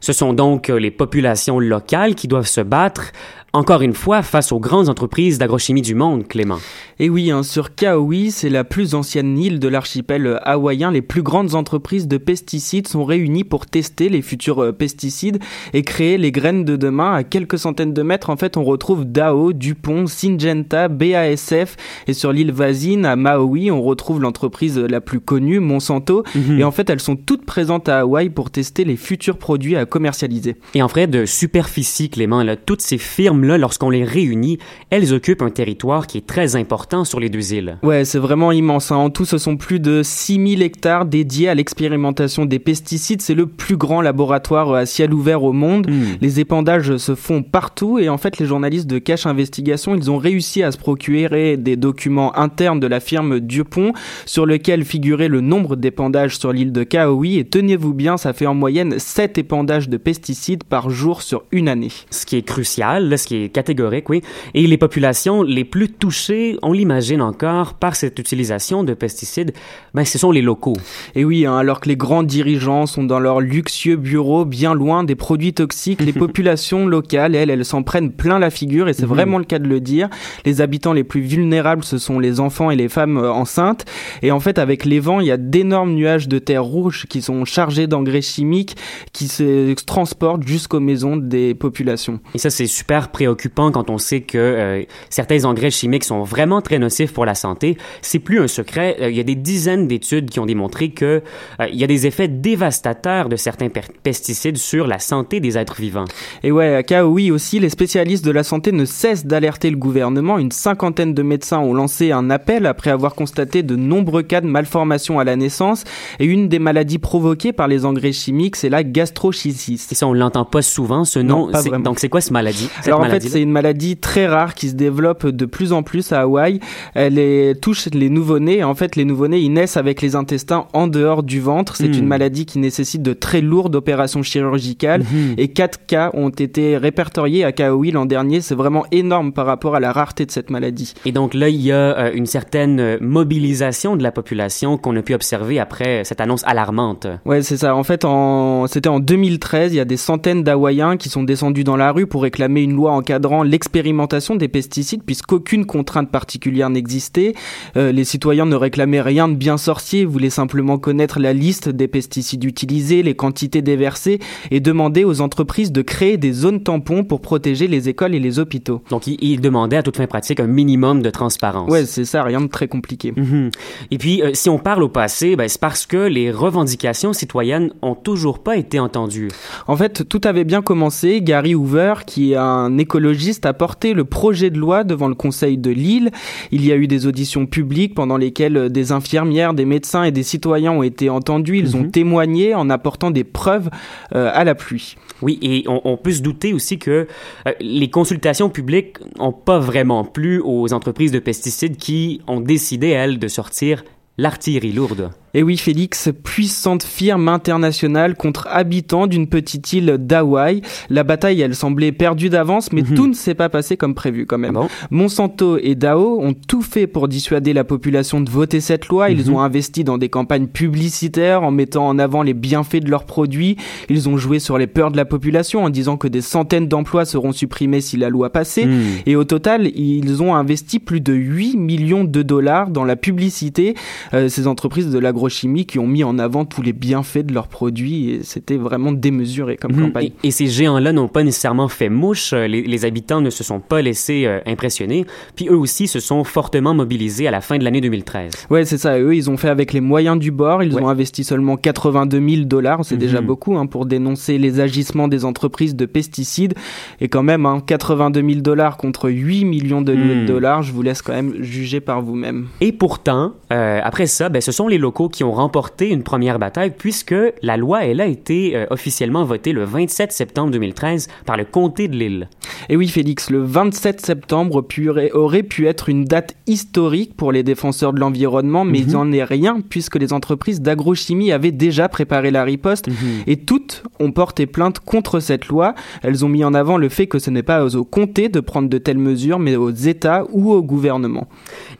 Ce 0.00 0.12
sont 0.12 0.32
donc 0.32 0.68
les 0.68 0.90
populations 0.90 1.58
locales 1.58 2.14
qui 2.14 2.28
doivent 2.28 2.46
se 2.46 2.60
battre, 2.60 3.03
encore 3.52 3.82
une 3.82 3.94
fois, 3.94 4.22
face 4.22 4.52
aux 4.52 4.58
grandes 4.58 4.88
entreprises 4.88 5.38
d'agrochimie 5.38 5.82
du 5.82 5.94
monde, 5.94 6.26
Clément. 6.26 6.58
Et 7.00 7.10
oui, 7.10 7.30
hein, 7.32 7.42
sur 7.42 7.74
Kauai, 7.74 8.30
c'est 8.30 8.48
la 8.48 8.62
plus 8.62 8.94
ancienne 8.94 9.36
île 9.36 9.58
de 9.58 9.66
l'archipel 9.66 10.38
hawaïen. 10.44 10.92
Les 10.92 11.02
plus 11.02 11.22
grandes 11.22 11.56
entreprises 11.56 12.06
de 12.06 12.18
pesticides 12.18 12.86
sont 12.86 13.04
réunies 13.04 13.42
pour 13.42 13.66
tester 13.66 14.08
les 14.08 14.22
futurs 14.22 14.62
euh, 14.62 14.72
pesticides 14.72 15.40
et 15.72 15.82
créer 15.82 16.18
les 16.18 16.30
graines 16.30 16.64
de 16.64 16.76
demain. 16.76 17.12
À 17.14 17.24
quelques 17.24 17.58
centaines 17.58 17.92
de 17.94 18.02
mètres, 18.02 18.30
en 18.30 18.36
fait, 18.36 18.56
on 18.56 18.62
retrouve 18.62 19.04
Dow, 19.04 19.52
Dupont, 19.52 20.06
Syngenta, 20.06 20.88
BASF. 20.88 21.76
Et 22.06 22.12
sur 22.12 22.32
l'île 22.32 22.52
voisine, 22.52 23.06
à 23.06 23.16
Maui, 23.16 23.72
on 23.72 23.82
retrouve 23.82 24.20
l'entreprise 24.20 24.78
la 24.78 25.00
plus 25.00 25.20
connue, 25.20 25.58
Monsanto. 25.58 26.22
Mhm. 26.34 26.60
Et 26.60 26.64
en 26.64 26.70
fait, 26.70 26.88
elles 26.90 27.00
sont 27.00 27.16
toutes 27.16 27.44
présentes 27.44 27.88
à 27.88 28.00
Hawaï 28.00 28.30
pour 28.30 28.50
tester 28.50 28.84
les 28.84 28.96
futurs 28.96 29.38
produits 29.38 29.76
à 29.76 29.84
commercialiser. 29.84 30.56
Et 30.74 30.82
en 30.82 30.88
fait, 30.88 31.08
de 31.08 31.26
superficie, 31.26 32.08
Clément, 32.08 32.44
là, 32.44 32.54
toutes 32.54 32.82
ces 32.82 32.98
firmes-là, 32.98 33.58
lorsqu'on 33.58 33.90
les 33.90 34.04
réunit, 34.04 34.58
elles 34.90 35.12
occupent 35.12 35.42
un 35.42 35.50
territoire 35.50 36.06
qui 36.06 36.18
est 36.18 36.26
très 36.26 36.54
important 36.54 36.83
sur 37.04 37.18
les 37.18 37.30
deux 37.30 37.54
îles. 37.54 37.78
Ouais, 37.82 38.04
c'est 38.04 38.18
vraiment 38.18 38.52
immense. 38.52 38.92
hein. 38.92 38.96
En 38.96 39.10
tout, 39.10 39.24
ce 39.24 39.38
sont 39.38 39.56
plus 39.56 39.80
de 39.80 40.02
6000 40.04 40.62
hectares 40.62 41.06
dédiés 41.06 41.48
à 41.48 41.54
l'expérimentation 41.54 42.44
des 42.44 42.58
pesticides. 42.58 43.22
C'est 43.22 43.34
le 43.34 43.46
plus 43.46 43.76
grand 43.76 44.02
laboratoire 44.02 44.72
à 44.74 44.86
ciel 44.86 45.12
ouvert 45.14 45.42
au 45.42 45.52
monde. 45.52 45.88
Hmm. 45.90 46.16
Les 46.20 46.40
épandages 46.40 46.96
se 46.98 47.14
font 47.14 47.42
partout 47.42 47.98
et 47.98 48.08
en 48.08 48.18
fait, 48.18 48.38
les 48.38 48.46
journalistes 48.46 48.86
de 48.86 48.98
Cache 48.98 49.26
Investigation, 49.26 49.94
ils 49.94 50.10
ont 50.10 50.18
réussi 50.18 50.62
à 50.62 50.70
se 50.72 50.78
procurer 50.78 51.56
des 51.56 51.76
documents 51.76 52.36
internes 52.38 52.80
de 52.80 52.86
la 52.86 53.00
firme 53.00 53.40
Dupont 53.40 53.92
sur 54.26 54.44
lesquels 54.46 54.84
figurait 54.84 55.28
le 55.28 55.40
nombre 55.40 55.76
d'épandages 55.76 56.38
sur 56.38 56.52
l'île 56.52 56.72
de 56.72 56.84
Kauai. 56.84 57.38
Et 57.38 57.44
tenez-vous 57.44 57.94
bien, 57.94 58.16
ça 58.18 58.32
fait 58.34 58.46
en 58.46 58.54
moyenne 58.54 58.98
7 58.98 59.38
épandages 59.38 59.88
de 59.88 59.96
pesticides 59.96 60.64
par 60.64 60.90
jour 60.90 61.22
sur 61.22 61.44
une 61.50 61.68
année. 61.68 61.92
Ce 62.10 62.26
qui 62.26 62.36
est 62.36 62.42
crucial, 62.42 63.08
là, 63.08 63.16
ce 63.16 63.26
qui 63.26 63.36
est 63.36 63.48
catégorique, 63.48 64.10
oui. 64.10 64.20
Et 64.52 64.66
les 64.66 64.76
populations 64.76 65.42
les 65.42 65.64
plus 65.64 65.88
touchées, 65.88 66.58
on 66.62 66.73
l'imagine 66.74 67.22
encore, 67.22 67.74
par 67.74 67.96
cette 67.96 68.18
utilisation 68.18 68.84
de 68.84 68.92
pesticides, 68.92 69.52
ben, 69.94 70.04
ce 70.04 70.18
sont 70.18 70.30
les 70.30 70.42
locaux. 70.42 70.76
Et 71.14 71.24
oui, 71.24 71.46
hein, 71.46 71.56
alors 71.56 71.80
que 71.80 71.88
les 71.88 71.96
grands 71.96 72.22
dirigeants 72.22 72.84
sont 72.86 73.04
dans 73.04 73.18
leurs 73.20 73.40
luxueux 73.40 73.96
bureaux 73.96 74.44
bien 74.44 74.74
loin 74.74 75.04
des 75.04 75.14
produits 75.14 75.54
toxiques, 75.54 76.02
les 76.02 76.12
populations 76.24 76.86
locales, 76.86 77.34
elles, 77.34 77.50
elles 77.50 77.64
s'en 77.64 77.82
prennent 77.82 78.12
plein 78.12 78.38
la 78.38 78.50
figure 78.50 78.88
et 78.88 78.92
c'est 78.92 79.02
Mhm. 79.04 79.08
vraiment 79.08 79.38
le 79.38 79.44
cas 79.44 79.58
de 79.58 79.68
le 79.68 79.80
dire. 79.80 80.08
Les 80.44 80.60
habitants 80.60 80.92
les 80.92 81.04
plus 81.04 81.20
vulnérables, 81.20 81.84
ce 81.84 81.98
sont 81.98 82.18
les 82.18 82.40
enfants 82.40 82.70
et 82.70 82.76
les 82.76 82.88
femmes 82.88 83.16
euh, 83.16 83.32
enceintes. 83.32 83.84
Et 84.22 84.30
en 84.32 84.40
fait, 84.40 84.58
avec 84.58 84.84
les 84.84 85.00
vents, 85.00 85.20
il 85.20 85.26
y 85.26 85.30
a 85.30 85.36
d'énormes 85.36 85.92
nuages 85.94 86.28
de 86.28 86.38
terre 86.38 86.64
rouge 86.64 87.06
qui 87.08 87.22
sont 87.22 87.44
chargés 87.44 87.86
d'engrais 87.86 88.22
chimiques 88.22 88.76
qui 89.12 89.28
se 89.28 89.72
transportent 89.84 90.46
jusqu'aux 90.46 90.80
maisons 90.80 91.16
des 91.16 91.54
populations. 91.54 92.20
Et 92.34 92.38
ça, 92.38 92.50
c'est 92.50 92.66
super 92.66 93.10
préoccupant 93.10 93.70
quand 93.70 93.90
on 93.90 93.98
sait 93.98 94.22
que 94.22 94.38
euh, 94.38 94.82
certains 95.10 95.44
engrais 95.44 95.70
chimiques 95.70 96.04
sont 96.04 96.22
vraiment 96.24 96.60
très 96.64 96.80
nocifs 96.80 97.12
pour 97.12 97.24
la 97.24 97.36
santé. 97.36 97.78
C'est 98.02 98.18
plus 98.18 98.40
un 98.40 98.48
secret. 98.48 98.96
Euh, 99.00 99.10
il 99.10 99.16
y 99.16 99.20
a 99.20 99.24
des 99.24 99.36
dizaines 99.36 99.86
d'études 99.86 100.30
qui 100.30 100.40
ont 100.40 100.46
démontré 100.46 100.90
que 100.90 101.22
euh, 101.60 101.66
il 101.72 101.78
y 101.78 101.84
a 101.84 101.86
des 101.86 102.06
effets 102.08 102.26
dévastateurs 102.26 103.28
de 103.28 103.36
certains 103.36 103.68
pesticides 104.02 104.56
sur 104.56 104.86
la 104.86 104.98
santé 104.98 105.40
des 105.40 105.56
êtres 105.56 105.80
vivants. 105.80 106.06
Et 106.42 106.50
ouais, 106.50 106.74
à 106.74 106.82
Kaoi 106.82 107.30
aussi, 107.30 107.60
les 107.60 107.68
spécialistes 107.68 108.24
de 108.24 108.30
la 108.30 108.42
santé 108.42 108.72
ne 108.72 108.84
cessent 108.84 109.26
d'alerter 109.26 109.70
le 109.70 109.76
gouvernement. 109.76 110.38
Une 110.38 110.50
cinquantaine 110.50 111.14
de 111.14 111.22
médecins 111.22 111.60
ont 111.60 111.74
lancé 111.74 112.10
un 112.10 112.30
appel 112.30 112.66
après 112.66 112.90
avoir 112.90 113.14
constaté 113.14 113.62
de 113.62 113.76
nombreux 113.76 114.22
cas 114.22 114.40
de 114.40 114.46
malformation 114.46 115.18
à 115.18 115.24
la 115.24 115.36
naissance. 115.36 115.84
Et 116.18 116.24
une 116.24 116.48
des 116.48 116.58
maladies 116.58 116.98
provoquées 116.98 117.52
par 117.52 117.68
les 117.68 117.84
engrais 117.84 118.12
chimiques, 118.12 118.56
c'est 118.56 118.70
la 118.70 118.82
gastrochisis. 118.82 119.92
Et 119.92 119.94
ça, 119.94 120.06
on 120.06 120.12
l'entend 120.12 120.44
pas 120.44 120.62
souvent, 120.62 121.04
ce 121.04 121.18
nom. 121.18 121.50
donc, 121.78 121.98
c'est 121.98 122.08
quoi 122.08 122.20
cette 122.20 122.32
maladie? 122.32 122.68
Cette 122.76 122.88
Alors 122.88 123.00
en 123.00 123.08
fait, 123.08 123.22
c'est 123.22 123.42
une 123.42 123.52
maladie 123.52 123.96
très 123.96 124.26
rare 124.26 124.54
qui 124.54 124.68
se 124.68 124.74
développe 124.74 125.26
de 125.26 125.46
plus 125.46 125.72
en 125.72 125.82
plus 125.82 126.12
à 126.12 126.22
Hawaï. 126.22 126.53
Elle 126.94 127.18
est, 127.18 127.60
touche 127.60 127.86
les 127.92 128.10
nouveau-nés. 128.10 128.64
En 128.64 128.74
fait, 128.74 128.96
les 128.96 129.04
nouveau-nés, 129.04 129.40
ils 129.40 129.52
naissent 129.52 129.76
avec 129.76 130.02
les 130.02 130.16
intestins 130.16 130.66
en 130.72 130.86
dehors 130.86 131.22
du 131.22 131.40
ventre. 131.40 131.76
C'est 131.76 131.88
Hmm. 131.88 132.00
une 132.00 132.06
maladie 132.06 132.46
qui 132.46 132.58
nécessite 132.58 133.02
de 133.02 133.12
très 133.12 133.40
lourdes 133.40 133.74
opérations 133.76 134.22
chirurgicales. 134.22 135.02
Mhm. 135.02 135.34
Et 135.38 135.48
quatre 135.48 135.86
cas 135.86 136.10
ont 136.14 136.30
été 136.30 136.76
répertoriés 136.76 137.44
à 137.44 137.52
Kaoi 137.52 137.90
l'an 137.92 138.06
dernier. 138.06 138.40
C'est 138.40 138.54
vraiment 138.54 138.84
énorme 138.92 139.32
par 139.32 139.46
rapport 139.46 139.74
à 139.74 139.80
la 139.80 139.92
rareté 139.92 140.26
de 140.26 140.30
cette 140.30 140.50
maladie. 140.50 140.94
Et 141.04 141.12
donc 141.12 141.34
là, 141.34 141.48
il 141.48 141.60
y 141.60 141.72
a 141.72 141.76
euh, 141.98 142.10
une 142.14 142.26
certaine 142.26 142.98
mobilisation 143.00 143.96
de 143.96 144.02
la 144.02 144.12
population 144.12 144.78
qu'on 144.78 144.96
a 144.96 145.02
pu 145.02 145.14
observer 145.14 145.58
après 145.58 146.04
cette 146.04 146.20
annonce 146.20 146.42
alarmante. 146.46 147.06
Ouais, 147.24 147.42
c'est 147.42 147.56
ça. 147.56 147.74
En 147.74 147.82
fait, 147.84 148.04
en... 148.04 148.66
c'était 148.66 148.88
en 148.88 149.00
2013. 149.00 149.72
Il 149.72 149.76
y 149.76 149.80
a 149.80 149.84
des 149.84 149.96
centaines 149.96 150.42
d'Hawaïens 150.42 150.96
qui 150.96 151.08
sont 151.08 151.22
descendus 151.22 151.64
dans 151.64 151.76
la 151.76 151.92
rue 151.92 152.06
pour 152.06 152.22
réclamer 152.22 152.62
une 152.62 152.74
loi 152.74 152.92
encadrant 152.92 153.42
l'expérimentation 153.42 154.36
des 154.36 154.48
pesticides, 154.48 155.02
puisqu'aucune 155.04 155.66
contrainte 155.66 156.10
particulière 156.10 156.43
n'existait. 156.50 157.34
Euh, 157.76 157.92
les 157.92 158.04
citoyens 158.04 158.46
ne 158.46 158.56
réclamaient 158.56 159.00
rien 159.00 159.28
de 159.28 159.34
bien 159.34 159.56
sorcier, 159.56 160.00
ils 160.00 160.06
voulaient 160.06 160.30
simplement 160.30 160.78
connaître 160.78 161.20
la 161.20 161.32
liste 161.32 161.68
des 161.68 161.88
pesticides 161.88 162.44
utilisés, 162.44 163.02
les 163.02 163.14
quantités 163.14 163.62
déversées, 163.62 164.18
et 164.50 164.60
demander 164.60 165.04
aux 165.04 165.20
entreprises 165.20 165.72
de 165.72 165.82
créer 165.82 166.16
des 166.16 166.32
zones 166.32 166.62
tampons 166.62 167.04
pour 167.04 167.20
protéger 167.20 167.66
les 167.66 167.88
écoles 167.88 168.14
et 168.14 168.20
les 168.20 168.38
hôpitaux. 168.38 168.82
Donc, 168.90 169.06
il, 169.06 169.16
il 169.20 169.40
demandait 169.40 169.76
à 169.76 169.82
toute 169.82 169.96
fin 169.96 170.06
pratique 170.06 170.40
un 170.40 170.46
minimum 170.46 171.02
de 171.02 171.10
transparence. 171.10 171.70
Ouais, 171.70 171.86
c'est 171.86 172.04
ça, 172.04 172.22
rien 172.22 172.40
de 172.40 172.46
très 172.46 172.68
compliqué. 172.68 173.12
Mhm. 173.16 173.50
Et 173.90 173.98
puis, 173.98 174.22
euh, 174.22 174.30
si 174.34 174.48
on 174.48 174.58
parle 174.58 174.82
au 174.82 174.88
passé, 174.88 175.36
ben, 175.36 175.48
c'est 175.48 175.60
parce 175.60 175.86
que 175.86 175.96
les 175.96 176.30
revendications 176.30 177.12
citoyennes 177.12 177.72
ont 177.82 177.94
toujours 177.94 178.42
pas 178.42 178.56
été 178.56 178.78
entendues. 178.78 179.28
En 179.66 179.76
fait, 179.76 180.08
tout 180.08 180.20
avait 180.24 180.44
bien 180.44 180.62
commencé. 180.62 181.20
Gary 181.22 181.54
Hoover, 181.54 181.94
qui 182.06 182.32
est 182.32 182.36
un 182.36 182.78
écologiste, 182.78 183.46
a 183.46 183.52
porté 183.52 183.94
le 183.94 184.04
projet 184.04 184.50
de 184.50 184.58
loi 184.58 184.84
devant 184.84 185.08
le 185.08 185.14
Conseil 185.14 185.58
de 185.58 185.70
Lille. 185.70 186.10
Il 186.52 186.64
y 186.64 186.72
a 186.72 186.76
eu 186.76 186.86
des 186.86 187.06
auditions 187.06 187.46
publiques 187.46 187.94
pendant 187.94 188.16
lesquelles 188.16 188.56
euh, 188.56 188.68
des 188.68 188.92
infirmières, 188.92 189.54
des 189.54 189.64
médecins 189.64 190.04
et 190.04 190.12
des 190.12 190.22
citoyens 190.22 190.72
ont 190.72 190.82
été 190.82 191.10
entendus. 191.10 191.58
Ils 191.58 191.76
ont 191.76 191.84
témoigné 191.84 192.54
en 192.54 192.70
apportant 192.70 193.10
des 193.10 193.24
preuves 193.24 193.70
euh, 194.14 194.30
à 194.32 194.44
la 194.44 194.54
pluie. 194.54 194.96
Oui, 195.22 195.38
et 195.42 195.64
on, 195.68 195.80
on 195.84 195.96
peut 195.96 196.12
se 196.12 196.22
douter 196.22 196.52
aussi 196.52 196.78
que 196.78 197.06
euh, 197.46 197.52
les 197.60 197.90
consultations 197.90 198.50
publiques 198.50 198.98
n'ont 199.18 199.32
pas 199.32 199.58
vraiment 199.58 200.04
plu 200.04 200.40
aux 200.44 200.72
entreprises 200.72 201.12
de 201.12 201.18
pesticides 201.18 201.76
qui 201.76 202.20
ont 202.26 202.40
décidé, 202.40 202.88
elles, 202.88 203.18
de 203.18 203.28
sortir 203.28 203.84
l'artillerie 204.18 204.72
lourde. 204.72 205.10
Et 205.36 205.42
oui, 205.42 205.56
Félix, 205.56 206.10
puissante 206.22 206.84
firme 206.84 207.28
internationale 207.28 208.14
contre 208.14 208.46
habitants 208.48 209.08
d'une 209.08 209.26
petite 209.26 209.72
île 209.72 209.96
d'Hawaï. 209.98 210.62
La 210.90 211.02
bataille, 211.02 211.40
elle 211.40 211.56
semblait 211.56 211.90
perdue 211.90 212.28
d'avance, 212.28 212.72
mais 212.72 212.82
tout 212.82 213.08
ne 213.08 213.14
s'est 213.14 213.34
pas 213.34 213.48
passé 213.48 213.76
comme 213.76 213.96
prévu 213.96 214.26
quand 214.26 214.38
même. 214.38 214.56
Ah 214.56 214.60
bon? 214.60 214.68
Monsanto 214.92 215.58
et 215.58 215.74
Dao 215.74 216.20
ont 216.22 216.34
tout 216.34 216.62
fait 216.62 216.86
pour 216.86 217.08
dissuader 217.08 217.52
la 217.52 217.64
population 217.64 218.20
de 218.20 218.30
voter 218.30 218.60
cette 218.60 218.86
loi. 218.86 219.10
Ils 219.10 219.28
ont 219.32 219.40
investi 219.40 219.82
dans 219.82 219.98
des 219.98 220.08
campagnes 220.08 220.46
publicitaires 220.46 221.42
en 221.42 221.50
mettant 221.50 221.88
en 221.88 221.98
avant 221.98 222.22
les 222.22 222.34
bienfaits 222.34 222.84
de 222.84 222.90
leurs 222.90 223.04
produits. 223.04 223.56
Ils 223.88 224.08
ont 224.08 224.16
joué 224.16 224.38
sur 224.38 224.56
les 224.56 224.68
peurs 224.68 224.92
de 224.92 224.96
la 224.96 225.04
population 225.04 225.64
en 225.64 225.70
disant 225.70 225.96
que 225.96 226.06
des 226.06 226.20
centaines 226.20 226.68
d'emplois 226.68 227.06
seront 227.06 227.32
supprimés 227.32 227.80
si 227.80 227.96
la 227.96 228.08
loi 228.08 228.30
passait. 228.30 228.66
Hmm. 228.66 228.82
Et 229.06 229.16
au 229.16 229.24
total, 229.24 229.66
ils 229.76 230.22
ont 230.22 230.36
investi 230.36 230.78
plus 230.78 231.00
de 231.00 231.12
8 231.12 231.56
millions 231.56 232.04
de 232.04 232.22
dollars 232.22 232.70
dans 232.70 232.84
la 232.84 232.94
publicité. 232.94 233.74
Euh, 234.12 234.28
ces 234.28 234.46
entreprises 234.46 234.90
de 234.90 234.98
l'agrochimie 234.98 235.66
qui 235.66 235.78
ont 235.78 235.86
mis 235.86 236.04
en 236.04 236.18
avant 236.18 236.44
tous 236.44 236.62
les 236.62 236.72
bienfaits 236.72 237.24
de 237.26 237.32
leurs 237.34 237.48
produits 237.48 238.10
et 238.10 238.22
c'était 238.22 238.56
vraiment 238.56 238.92
démesuré 238.92 239.56
comme 239.56 239.72
Mhm. 239.72 239.82
campagne. 239.86 240.10
Et, 240.22 240.28
et 240.28 240.30
ces 240.30 240.46
géants-là 240.46 240.92
n'ont 240.92 241.08
pas 241.08 241.22
nécessairement 241.22 241.68
fait 241.68 241.88
mouche. 241.88 242.32
Euh, 242.32 242.46
Les, 242.46 242.62
les 242.62 242.84
habitants 242.84 243.20
ne 243.20 243.30
se 243.30 243.42
sont 243.44 243.60
pas 243.60 243.80
laissés 243.82 244.24
euh, 244.26 244.40
impressionner. 244.46 245.06
Puis 245.36 245.48
eux 245.48 245.56
aussi 245.56 245.86
se 245.88 246.00
sont 246.00 246.24
fortement 246.24 246.74
mobilisés 246.74 247.26
à 247.26 247.30
la 247.30 247.40
fin 247.40 247.56
de 247.58 247.64
l'année 247.64 247.80
2013. 247.80 248.32
Ouais, 248.50 248.64
c'est 248.64 248.78
ça. 248.78 248.98
Eux, 248.98 249.14
ils 249.14 249.30
ont 249.30 249.36
fait 249.36 249.48
avec 249.48 249.72
les 249.72 249.80
moyens 249.80 250.18
du 250.18 250.30
bord. 250.30 250.62
Ils 250.62 250.74
Ouais. 250.74 250.82
ont 250.82 250.88
investi 250.88 251.24
seulement 251.24 251.56
82 251.56 252.20
000 252.20 252.44
dollars. 252.44 252.84
C'est 252.84 252.96
déjà 252.96 253.20
Mhm. 253.20 253.26
beaucoup 253.26 253.56
hein, 253.56 253.66
pour 253.66 253.86
dénoncer 253.86 254.38
les 254.38 254.60
agissements 254.60 255.08
des 255.08 255.24
entreprises 255.24 255.76
de 255.76 255.86
pesticides. 255.86 256.54
Et 257.00 257.08
quand 257.08 257.22
même, 257.22 257.46
hein, 257.46 257.62
82 257.64 258.20
000 258.22 258.40
dollars 258.40 258.76
contre 258.76 259.08
8 259.08 259.44
millions 259.44 259.80
de 259.82 259.94
Hmm. 259.94 260.26
dollars. 260.26 260.62
Je 260.62 260.72
vous 260.72 260.82
laisse 260.82 261.02
quand 261.02 261.12
même 261.12 261.34
juger 261.40 261.80
par 261.80 262.02
vous-même. 262.02 262.46
Et 262.60 262.72
pourtant, 262.72 263.32
euh, 263.52 263.80
après 263.82 263.93
ça, 264.06 264.28
ben, 264.28 264.40
ce 264.42 264.50
sont 264.52 264.66
les 264.66 264.78
locaux 264.78 265.08
qui 265.08 265.22
ont 265.24 265.32
remporté 265.32 265.90
une 265.90 266.02
première 266.02 266.38
bataille 266.38 266.72
puisque 266.76 267.14
la 267.42 267.56
loi, 267.56 267.84
elle 267.84 268.00
a 268.00 268.06
été 268.06 268.56
euh, 268.56 268.66
officiellement 268.70 269.24
votée 269.24 269.52
le 269.52 269.64
27 269.64 270.10
septembre 270.12 270.50
2013 270.50 271.08
par 271.26 271.36
le 271.36 271.44
comté 271.44 271.86
de 271.88 271.96
Lille. 271.96 272.28
Et 272.68 272.76
oui, 272.76 272.88
Félix, 272.88 273.30
le 273.30 273.42
27 273.42 274.04
septembre 274.04 274.62
pu- 274.62 274.90
aurait 275.12 275.42
pu 275.44 275.66
être 275.68 275.88
une 275.88 276.04
date 276.04 276.34
historique 276.46 277.16
pour 277.16 277.30
les 277.30 277.42
défenseurs 277.42 277.92
de 277.92 278.00
l'environnement, 278.00 278.64
mais 278.64 278.80
il 278.80 278.92
n'en 278.92 279.12
est 279.12 279.22
rien 279.24 279.58
puisque 279.68 279.96
les 279.96 280.12
entreprises 280.12 280.60
d'agrochimie 280.60 281.30
avaient 281.32 281.52
déjà 281.52 281.88
préparé 281.88 282.30
la 282.30 282.42
riposte 282.44 282.88
et 283.26 283.36
toutes 283.36 283.84
ont 284.00 284.10
porté 284.12 284.46
plainte 284.46 284.80
contre 284.80 285.20
cette 285.20 285.46
loi. 285.48 285.74
Elles 286.02 286.24
ont 286.24 286.28
mis 286.28 286.44
en 286.44 286.54
avant 286.54 286.78
le 286.78 286.88
fait 286.88 287.06
que 287.06 287.18
ce 287.18 287.30
n'est 287.30 287.42
pas 287.42 287.64
aux 287.76 287.84
comtés 287.84 288.28
de 288.28 288.40
prendre 288.40 288.68
de 288.68 288.78
telles 288.78 288.98
mesures, 288.98 289.38
mais 289.38 289.56
aux 289.56 289.70
États 289.70 290.24
ou 290.32 290.52
au 290.52 290.62
gouvernement. 290.62 291.28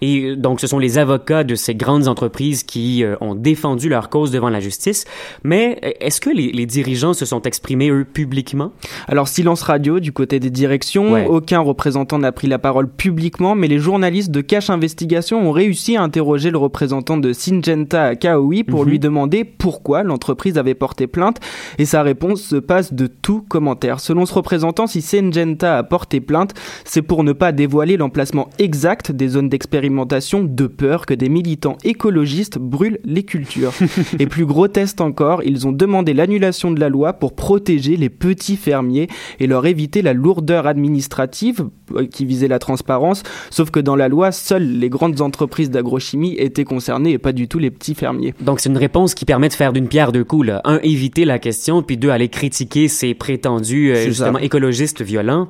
Et 0.00 0.22
euh, 0.30 0.36
donc, 0.36 0.60
ce 0.60 0.66
sont 0.66 0.78
les 0.78 0.98
avocats 0.98 1.44
de 1.44 1.54
ces 1.54 1.74
grandes 1.74 2.08
entreprises 2.08 2.62
qui 2.62 3.04
euh, 3.04 3.16
ont 3.20 3.34
défendu 3.34 3.88
leur 3.88 4.08
cause 4.10 4.30
devant 4.30 4.48
la 4.50 4.60
justice. 4.60 5.04
Mais 5.42 5.78
euh, 5.84 5.90
est-ce 6.00 6.20
que 6.20 6.30
les, 6.30 6.52
les 6.52 6.66
dirigeants 6.66 7.12
se 7.14 7.24
sont 7.24 7.42
exprimés, 7.42 7.90
eux, 7.90 8.04
publiquement? 8.04 8.72
Alors 9.08 9.28
silence 9.28 9.62
radio 9.62 10.00
du 10.00 10.12
côté 10.12 10.40
des 10.40 10.50
directions, 10.50 11.12
Ouais. 11.12 11.26
aucun 11.26 11.60
représentant 11.60 12.18
n'a 12.18 12.32
pris 12.32 12.46
la 12.48 12.58
parole 12.58 12.88
publiquement, 12.88 13.54
mais 13.54 13.68
les 13.68 13.78
journalistes 13.78 14.30
de 14.30 14.40
Cache 14.40 14.70
Investigation 14.70 15.46
ont 15.46 15.52
réussi 15.52 15.96
à 15.96 16.02
interroger 16.02 16.50
le 16.50 16.58
représentant 16.58 17.16
de 17.16 17.32
Syngenta 17.32 18.04
à 18.04 18.14
Kaoi 18.16 18.64
pour 18.66 18.84
Mhm. 18.84 18.88
lui 18.90 18.98
demander 18.98 19.44
pourquoi 19.44 20.02
l'entreprise 20.02 20.58
avait 20.58 20.74
porté 20.74 21.06
plainte, 21.06 21.38
et 21.78 21.84
sa 21.84 22.02
réponse 22.02 22.42
se 22.42 22.56
passe 22.56 22.92
de 22.94 23.06
tout 23.06 23.42
commentaire. 23.48 24.00
Selon 24.00 24.26
ce 24.26 24.34
représentant, 24.34 24.86
si 24.86 25.02
Syngenta 25.02 25.78
a 25.78 25.82
porté 25.82 26.20
plainte, 26.20 26.54
c'est 26.84 27.02
pour 27.02 27.22
ne 27.24 27.32
pas 27.32 27.52
dévoiler 27.52 27.96
l'emplacement 27.96 28.48
exact 28.58 29.12
des 29.12 29.28
zones 29.28 29.48
d'expérimentation 29.48 29.83
de 29.88 30.66
peur 30.66 31.06
que 31.06 31.14
des 31.14 31.28
militants 31.28 31.76
écologistes 31.84 32.58
brûlent 32.58 32.98
les 33.04 33.22
cultures. 33.22 33.72
et 34.18 34.26
plus 34.26 34.46
grotesque 34.46 35.00
encore, 35.00 35.42
ils 35.42 35.66
ont 35.66 35.72
demandé 35.72 36.14
l'annulation 36.14 36.70
de 36.70 36.80
la 36.80 36.88
loi 36.88 37.14
pour 37.14 37.34
protéger 37.34 37.96
les 37.96 38.10
petits 38.10 38.56
fermiers 38.56 39.08
et 39.40 39.46
leur 39.46 39.66
éviter 39.66 40.02
la 40.02 40.12
lourdeur 40.12 40.66
administrative 40.66 41.66
euh, 41.94 42.06
qui 42.06 42.24
visait 42.24 42.48
la 42.48 42.58
transparence, 42.58 43.22
sauf 43.50 43.70
que 43.70 43.80
dans 43.80 43.96
la 43.96 44.08
loi, 44.08 44.32
seules 44.32 44.78
les 44.78 44.88
grandes 44.88 45.20
entreprises 45.20 45.70
d'agrochimie 45.70 46.34
étaient 46.38 46.64
concernées 46.64 47.12
et 47.12 47.18
pas 47.18 47.32
du 47.32 47.48
tout 47.48 47.58
les 47.58 47.70
petits 47.70 47.94
fermiers. 47.94 48.34
Donc, 48.40 48.60
c'est 48.60 48.68
une 48.68 48.78
réponse 48.78 49.14
qui 49.14 49.24
permet 49.24 49.48
de 49.48 49.54
faire 49.54 49.72
d'une 49.72 49.88
pierre 49.88 50.12
deux 50.12 50.24
coups. 50.24 50.46
Là. 50.46 50.60
Un, 50.64 50.78
éviter 50.82 51.24
la 51.24 51.38
question, 51.38 51.82
puis 51.82 51.96
deux, 51.96 52.10
aller 52.10 52.28
critiquer 52.28 52.88
ces 52.88 53.14
prétendus, 53.14 53.90
euh, 53.90 53.96
ça. 53.96 54.04
justement, 54.04 54.38
écologistes 54.38 55.02
violents. 55.02 55.48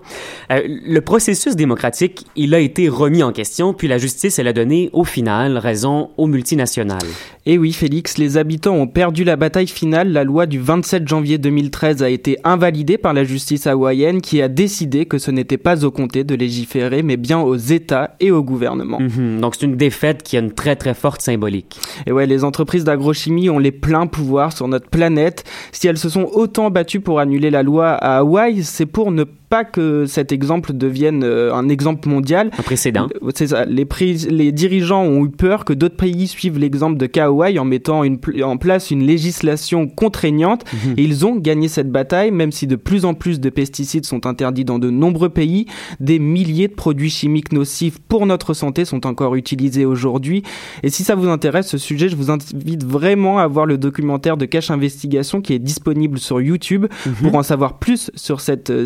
Euh, 0.51 0.63
le 0.67 1.01
processus 1.01 1.57
démocratique, 1.57 2.27
il 2.37 2.55
a 2.55 2.59
été 2.59 2.89
remis 2.89 3.23
en 3.23 3.33
question, 3.33 3.75
puis 3.75 3.89
la 3.89 3.99
justice, 3.99 4.24
elle 4.39 4.49
a 4.49 4.53
donné, 4.53 4.91
au 4.93 5.05
final, 5.05 5.59
raison 5.59 6.11
aux 6.17 6.27
multinationales. 6.27 6.99
Et 7.47 7.59
oui, 7.59 7.73
Félix, 7.73 8.17
les 8.17 8.37
habitants 8.39 8.75
ont 8.75 8.87
perdu 8.87 9.23
la 9.23 9.37
bataille 9.37 9.67
finale. 9.67 10.13
La 10.13 10.25
loi 10.25 10.47
du 10.47 10.59
27 10.59 11.07
janvier 11.07 11.37
2013 11.39 12.03
a 12.03 12.09
été 12.09 12.39
invalidée 12.43 12.97
par 12.97 13.13
la 13.13 13.25
justice 13.25 13.67
hawaïenne 13.67 14.23
qui 14.23 14.41
a 14.41 14.49
décidé 14.49 15.05
que 15.05 15.19
ce 15.19 15.31
n'était 15.31 15.59
pas 15.59 15.85
au 15.85 15.91
comté 15.91 16.25
de 16.25 16.35
légiférer, 16.35 17.03
mais 17.03 17.17
bien 17.17 17.41
aux 17.41 17.57
États 17.57 18.17
et 18.21 18.31
au 18.31 18.43
gouvernement. 18.43 18.99
Mhm. 18.99 19.41
Donc, 19.41 19.57
c'est 19.57 19.67
une 19.67 19.77
défaite 19.77 20.23
qui 20.23 20.37
a 20.37 20.41
une 20.41 20.53
très, 20.53 20.77
très 20.77 20.95
forte 20.95 21.21
symbolique. 21.21 21.79
Et 22.07 22.13
ouais, 22.13 22.27
les 22.27 22.45
entreprises 22.45 22.85
d'agrochimie 22.85 23.51
ont 23.51 23.59
les 23.59 23.73
pleins 23.73 24.07
pouvoirs 24.07 24.57
sur 24.57 24.69
notre 24.69 24.89
planète. 24.89 25.45
Si 25.73 25.87
elles 25.87 25.99
se 25.99 26.09
sont 26.09 26.31
autant 26.33 26.71
battues 26.71 27.01
pour 27.01 27.21
annuler 27.21 27.51
la 27.51 27.63
loi 27.63 27.91
à 27.91 28.19
Hawaï, 28.19 28.63
c'est 28.65 28.87
pour 28.87 29.13
ne 29.13 29.25
pas 29.25 29.44
pas 29.55 29.63
que 29.63 30.05
cet 30.07 30.33
exemple 30.33 30.73
devienne 30.73 31.23
euh, 31.23 31.55
un 31.55 31.69
exemple 31.69 32.09
mondial. 32.09 32.51
Un 32.59 32.63
précédent. 32.65 33.07
Euh, 33.23 33.31
C'est 33.37 33.47
ça. 33.47 33.65
Les, 33.67 34.51
dirigeants 34.51 35.05
ont 35.05 35.25
eu 35.25 35.31
peur 35.31 35.65
que 35.65 35.73
d'autres 35.73 35.95
pays 35.95 36.27
suivent 36.27 36.59
l'exemple 36.59 36.97
de 36.97 37.07
Kauai 37.07 37.57
en 37.61 37.65
mettant 37.65 38.03
une 38.03 38.19
en 38.43 38.57
place 38.57 38.91
une 38.91 39.07
législation 39.07 39.87
contraignante. 39.87 40.65
Mhm. 40.73 40.95
Et 40.97 41.05
ils 41.05 41.25
ont 41.25 41.37
gagné 41.37 41.69
cette 41.69 41.89
bataille, 41.89 42.33
même 42.33 42.51
si 42.51 42.67
de 42.67 42.75
plus 42.75 43.05
en 43.05 43.15
plus 43.15 43.39
de 43.39 43.49
pesticides 43.49 44.05
sont 44.05 44.27
interdits 44.27 44.65
dans 44.65 44.81
de 44.81 44.91
nombreux 44.91 45.29
pays. 45.29 45.67
Des 46.01 46.19
milliers 46.19 46.67
de 46.67 46.75
produits 46.75 47.11
chimiques 47.11 47.53
nocifs 47.53 48.01
pour 48.09 48.27
notre 48.27 48.55
santé 48.55 48.85
sont 48.85 49.07
encore 49.07 49.37
utilisés 49.37 49.85
aujourd'hui. 49.85 50.43
Et 50.83 50.91
si 50.91 51.05
ça 51.05 51.15
vous 51.15 51.29
intéresse, 51.29 51.69
ce 51.69 51.79
sujet, 51.79 52.09
je 52.09 52.17
vous 52.17 52.33
invite 52.33 52.83
vraiment 52.83 53.39
à 53.39 53.47
voir 53.47 53.67
le 53.67 53.79
documentaire 53.79 54.37
de 54.37 54.47
Cache 54.47 54.73
Investigation 54.73 55.41
qui 55.41 55.53
est 55.53 55.61
disponible 55.61 56.19
sur 56.19 56.41
YouTube 56.41 56.87
pour 57.23 57.37
en 57.37 57.45
savoir 57.45 57.79
plus 57.79 58.11
sur 58.17 58.41
cette 58.41 58.71
euh, 58.71 58.85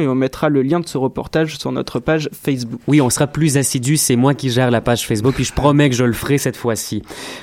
Et 0.00 0.06
on 0.08 0.14
mettra 0.14 0.48
le 0.48 0.62
lien 0.62 0.80
de 0.80 0.86
ce 0.88 0.98
reportage 0.98 1.58
sur 1.58 1.72
notre 1.72 2.00
page 2.00 2.28
Facebook. 2.32 2.80
Oui, 2.88 3.00
on 3.00 3.10
sera 3.10 3.26
plus 3.26 3.56
assidu. 3.56 3.96
C'est 3.96 4.16
moi 4.16 4.34
qui 4.34 4.50
gère 4.50 4.70
la 4.70 4.80
page 4.80 5.06
Facebook, 5.06 5.34
puis 5.34 5.44
je 5.44 5.52
promets 5.52 5.88
que 5.90 5.96
je 5.96 6.04
le 6.04 6.12
ferai 6.12 6.38
cette 6.38 6.56
fois-ci. 6.56 7.02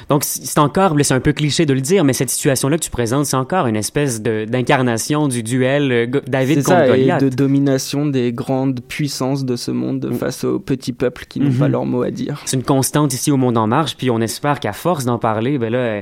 Donc, 0.10 0.24
c'est 0.24 0.60
encore, 0.60 0.96
c'est 1.02 1.14
un 1.14 1.20
peu 1.20 1.34
cliché 1.34 1.66
de 1.66 1.74
le 1.74 1.82
dire, 1.82 2.04
mais 2.04 2.14
cette 2.14 2.30
situation-là 2.30 2.78
que 2.78 2.84
tu 2.84 2.90
présentes, 2.92 3.26
c'est 3.26 3.36
encore 3.38 3.68
une 3.68 3.76
espèce 3.76 4.22
d'incarnation 4.22 5.28
du 5.28 5.44
duel 5.44 5.92
euh, 5.92 6.22
David 6.28 6.60
C'est 6.60 6.64
contre 6.66 6.78
ça, 6.78 6.86
et 6.98 7.02
Goliath. 7.02 7.24
de 7.24 7.30
domination 7.30 8.06
des 8.06 8.32
grandes 8.32 8.80
puissances 8.88 9.46
de 9.46 9.56
ce 9.56 9.72
monde 9.72 10.12
face 10.20 10.44
aux 10.44 10.60
petits 10.60 10.94
peuples 10.94 11.26
qui 11.28 11.40
n'ont 11.40 11.52
pas 11.52 11.66
Mhm. 11.66 11.72
leur 11.72 11.86
mot 11.86 12.04
à 12.04 12.12
dire. 12.12 12.42
C'est 12.46 12.58
une 12.58 12.64
constante 12.64 13.14
ici 13.14 13.32
au 13.32 13.38
Monde 13.38 13.58
en 13.58 13.68
Marche, 13.68 13.96
puis 13.98 14.10
on 14.10 14.20
espère 14.22 14.60
qu'à 14.60 14.74
force 14.74 15.06
d'en 15.06 15.18
parler, 15.20 15.58
ben 15.58 15.72
là, 15.72 15.78
euh, 15.78 16.02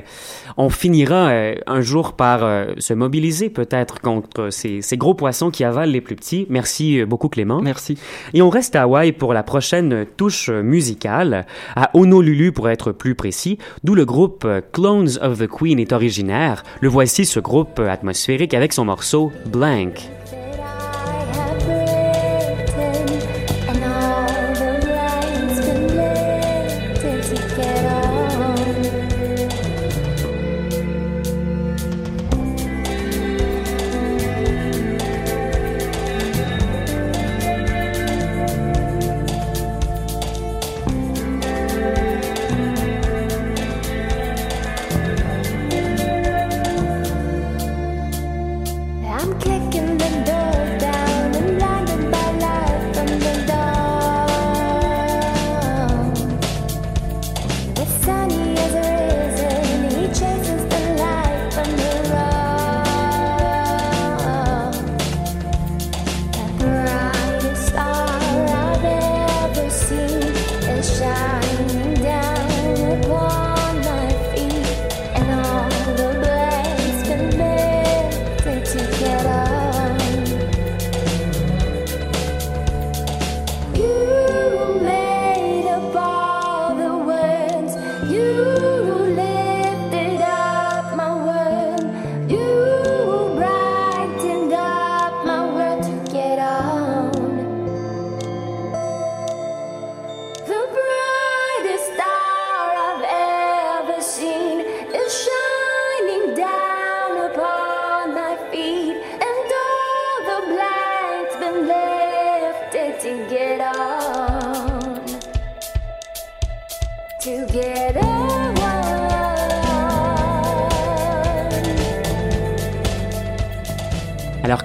on 0.56 0.68
finira 0.70 1.28
euh, 1.28 1.54
un 1.66 1.80
jour 1.80 2.12
par 2.14 2.40
se 2.78 2.94
mobiliser 2.94 3.50
peut-être 3.50 4.00
contre 4.00 4.50
ces, 4.50 4.82
ces 4.82 4.96
gros 4.96 5.14
poissons 5.14 5.50
qui 5.50 5.64
avalent 5.64 5.90
les 5.92 6.00
plus 6.00 6.16
petits. 6.16 6.43
Merci 6.48 7.04
beaucoup 7.04 7.28
Clément. 7.28 7.60
Merci. 7.60 7.98
Et 8.32 8.42
on 8.42 8.50
reste 8.50 8.76
à 8.76 8.82
Hawaï 8.82 9.12
pour 9.12 9.34
la 9.34 9.42
prochaine 9.42 10.06
touche 10.16 10.50
musicale, 10.50 11.46
à 11.76 11.90
Honolulu 11.94 12.52
pour 12.52 12.68
être 12.68 12.92
plus 12.92 13.14
précis, 13.14 13.58
d'où 13.82 13.94
le 13.94 14.04
groupe 14.04 14.46
Clones 14.72 15.18
of 15.20 15.38
the 15.38 15.46
Queen 15.46 15.78
est 15.78 15.92
originaire. 15.92 16.62
Le 16.80 16.88
voici 16.88 17.24
ce 17.24 17.40
groupe 17.40 17.78
atmosphérique 17.78 18.54
avec 18.54 18.72
son 18.72 18.84
morceau 18.84 19.32
Blank. 19.46 20.10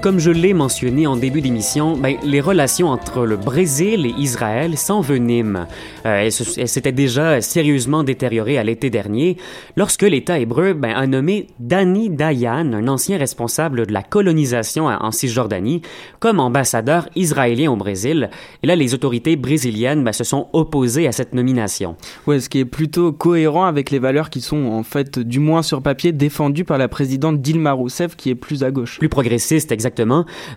Comme 0.01 0.19
je 0.19 0.31
l'ai 0.31 0.53
mentionné 0.53 1.07
en 1.07 1.17
début 1.17 1.41
d'émission, 1.41 1.97
ben, 1.97 2.15
les 2.23 2.39
relations 2.39 2.87
entre 2.87 3.25
le 3.25 3.35
Brésil 3.35 4.05
et 4.05 4.13
Israël 4.17 4.77
s'enveniment. 4.77 5.67
Euh, 6.05 6.29
elles 6.57 6.67
s'étaient 6.69 6.93
déjà 6.93 7.41
sérieusement 7.41 8.03
détériorées 8.03 8.57
à 8.57 8.63
l'été 8.63 8.89
dernier, 8.89 9.35
lorsque 9.75 10.03
l'État 10.03 10.39
hébreu 10.39 10.71
ben, 10.71 10.91
a 10.95 11.05
nommé 11.05 11.47
Dani 11.59 12.09
Dayan, 12.09 12.71
un 12.71 12.87
ancien 12.87 13.17
responsable 13.17 13.87
de 13.87 13.91
la 13.91 14.01
colonisation 14.01 14.85
en 14.85 14.99
en 15.03 15.11
Cisjordanie, 15.11 15.81
comme 16.19 16.39
ambassadeur 16.39 17.09
israélien 17.17 17.69
au 17.69 17.75
Brésil. 17.75 18.29
Et 18.63 18.67
là, 18.67 18.77
les 18.77 18.93
autorités 18.93 19.35
brésiliennes 19.35 20.05
ben, 20.05 20.13
se 20.13 20.23
sont 20.23 20.47
opposées 20.53 21.07
à 21.07 21.11
cette 21.11 21.33
nomination. 21.33 21.97
Ouais, 22.25 22.39
ce 22.39 22.47
qui 22.47 22.59
est 22.59 22.65
plutôt 22.65 23.11
cohérent 23.11 23.65
avec 23.65 23.91
les 23.91 23.99
valeurs 23.99 24.29
qui 24.29 24.39
sont 24.39 24.67
en 24.67 24.83
fait, 24.83 25.19
du 25.19 25.39
moins 25.39 25.61
sur 25.61 25.81
papier, 25.81 26.13
défendues 26.13 26.63
par 26.63 26.77
la 26.77 26.87
présidente 26.87 27.41
Dilma 27.41 27.73
Rousseff 27.73 28.15
qui 28.15 28.29
est 28.29 28.35
plus 28.35 28.63
à 28.63 28.71
gauche. 28.71 28.97
plus 28.97 29.09
progressiste 29.09 29.73
exactement. 29.73 29.88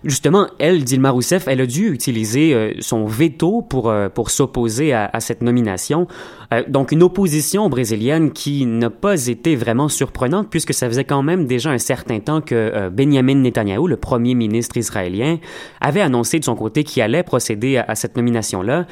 Justement, 0.03 0.47
elle, 0.59 0.83
Dilma 0.83 1.11
Rousseff, 1.11 1.47
elle 1.47 1.61
a 1.61 1.65
dû 1.65 1.91
utiliser 1.91 2.53
euh, 2.53 2.73
son 2.79 3.05
veto 3.05 3.61
pour 3.61 3.89
euh, 3.89 4.09
pour 4.09 4.29
s'opposer 4.29 4.93
à, 4.93 5.19
cette 5.19 5.41
nomination. 5.41 6.07
Euh, 6.53 6.63
donc 6.67 6.91
une 6.91 7.03
opposition 7.03 7.69
brésilienne 7.69 8.31
qui 8.31 8.65
n'a 8.65 8.89
pas 8.89 9.27
été 9.27 9.55
vraiment 9.55 9.89
surprenante 9.89 10.47
puisque 10.49 10.73
ça 10.73 10.87
faisait 10.87 11.03
quand 11.03 11.23
même 11.23 11.45
déjà 11.47 11.71
un 11.71 11.77
certain 11.77 12.19
temps 12.19 12.41
que 12.41 12.89
Benjamin 12.89 13.35
Netanyahu, 13.35 13.87
le 13.87 13.97
premier 13.97 14.35
ministre 14.35 14.77
israélien, 14.77 15.37
avait 15.81 16.01
annoncé 16.01 16.39
de 16.39 16.43
son 16.43 16.55
côté 16.55 16.83
qu'il 16.83 17.01
allait 17.01 17.23
procéder 17.23 17.77
à, 17.77 17.95
cette 17.95 18.15
nomination-là. 18.15 18.85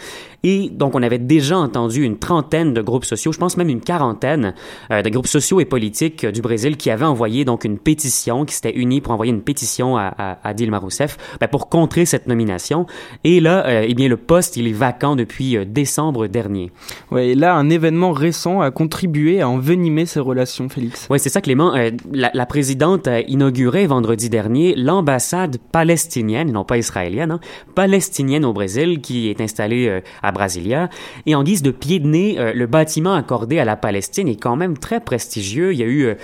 Et 0.44 0.70
donc 0.70 0.96
on 0.96 1.04
avait 1.04 1.20
déjà 1.20 1.58
entendu 1.58 2.04
une 2.04 2.18
trentaine 2.18 2.74
de 2.74 2.82
groupes 2.82 3.06
sociaux, 3.06 3.32
je 3.32 3.38
pense 3.38 3.58
même 3.58 3.70
une 3.70 3.82
quarantaine 3.82 4.56
euh, 4.92 5.02
de 5.02 5.10
groupes 5.10 5.28
sociaux 5.28 5.60
et 5.60 5.66
politiques 5.66 6.26
du 6.26 6.42
Brésil 6.42 6.78
qui 6.78 6.90
avaient 6.90 7.06
envoyé 7.06 7.46
donc 7.46 7.64
une 7.64 7.78
pétition, 7.78 8.46
qui 8.46 8.56
s'étaient 8.56 8.76
unis 8.76 9.02
pour 9.02 9.14
envoyer 9.14 9.32
une 9.32 9.42
pétition 9.42 9.98
à, 9.98 10.31
à 10.44 10.54
Dilma 10.54 10.78
Rousseff 10.78 11.18
ben, 11.40 11.48
pour 11.48 11.70
contrer 11.70 12.06
cette 12.06 12.28
nomination. 12.28 12.86
Et 13.24 13.40
là, 13.40 13.66
euh, 13.68 13.86
eh 13.88 13.94
bien 13.94 14.08
le 14.08 14.18
poste 14.18 14.58
il 14.58 14.68
est 14.68 14.74
vacant 14.74 15.16
depuis 15.16 15.58
euh, 15.58 15.66
décembre 15.66 16.28
dernier. 16.28 16.72
Ouais, 17.12 17.30
et 17.30 17.36
là, 17.36 17.56
un 17.56 17.70
événement 17.70 18.12
récent 18.12 18.62
a 18.62 18.72
contribué 18.72 19.42
à 19.42 19.50
envenimer 19.50 20.06
ces 20.06 20.20
relations, 20.20 20.70
Félix. 20.70 21.08
Oui, 21.10 21.20
c'est 21.20 21.30
ça, 21.30 21.42
Clément. 21.42 21.76
Euh, 21.76 21.92
la, 22.12 22.32
la 22.34 22.46
présidente 22.46 23.08
a 23.08 23.22
inauguré 23.22 23.88
vendredi 23.88 24.30
dernier 24.30 24.76
l'ambassade 24.76 25.58
palestinienne, 25.72 26.52
non 26.52 26.64
pas 26.64 26.78
israélienne, 26.78 27.32
hein, 27.32 27.40
palestinienne 27.76 28.46
au 28.46 28.54
Brésil, 28.54 29.02
qui 29.02 29.30
est 29.30 29.42
installée 29.42 29.88
euh, 29.88 30.02
à 30.22 30.32
Brasilia. 30.32 30.90
Et 31.26 31.36
en 31.36 31.44
guise 31.44 31.62
de 31.62 31.72
pied 31.72 32.00
de 32.00 32.08
nez, 32.08 32.38
le 32.54 32.66
bâtiment 32.68 33.14
accordé 33.14 33.60
à 33.60 33.66
la 33.66 33.76
Palestine 33.76 34.28
est 34.28 34.42
quand 34.42 34.56
même 34.56 34.78
très 34.78 35.00
prestigieux. 35.00 35.74
Il 35.74 35.80
y 35.80 35.84
a 35.84 35.88
eu 35.88 36.16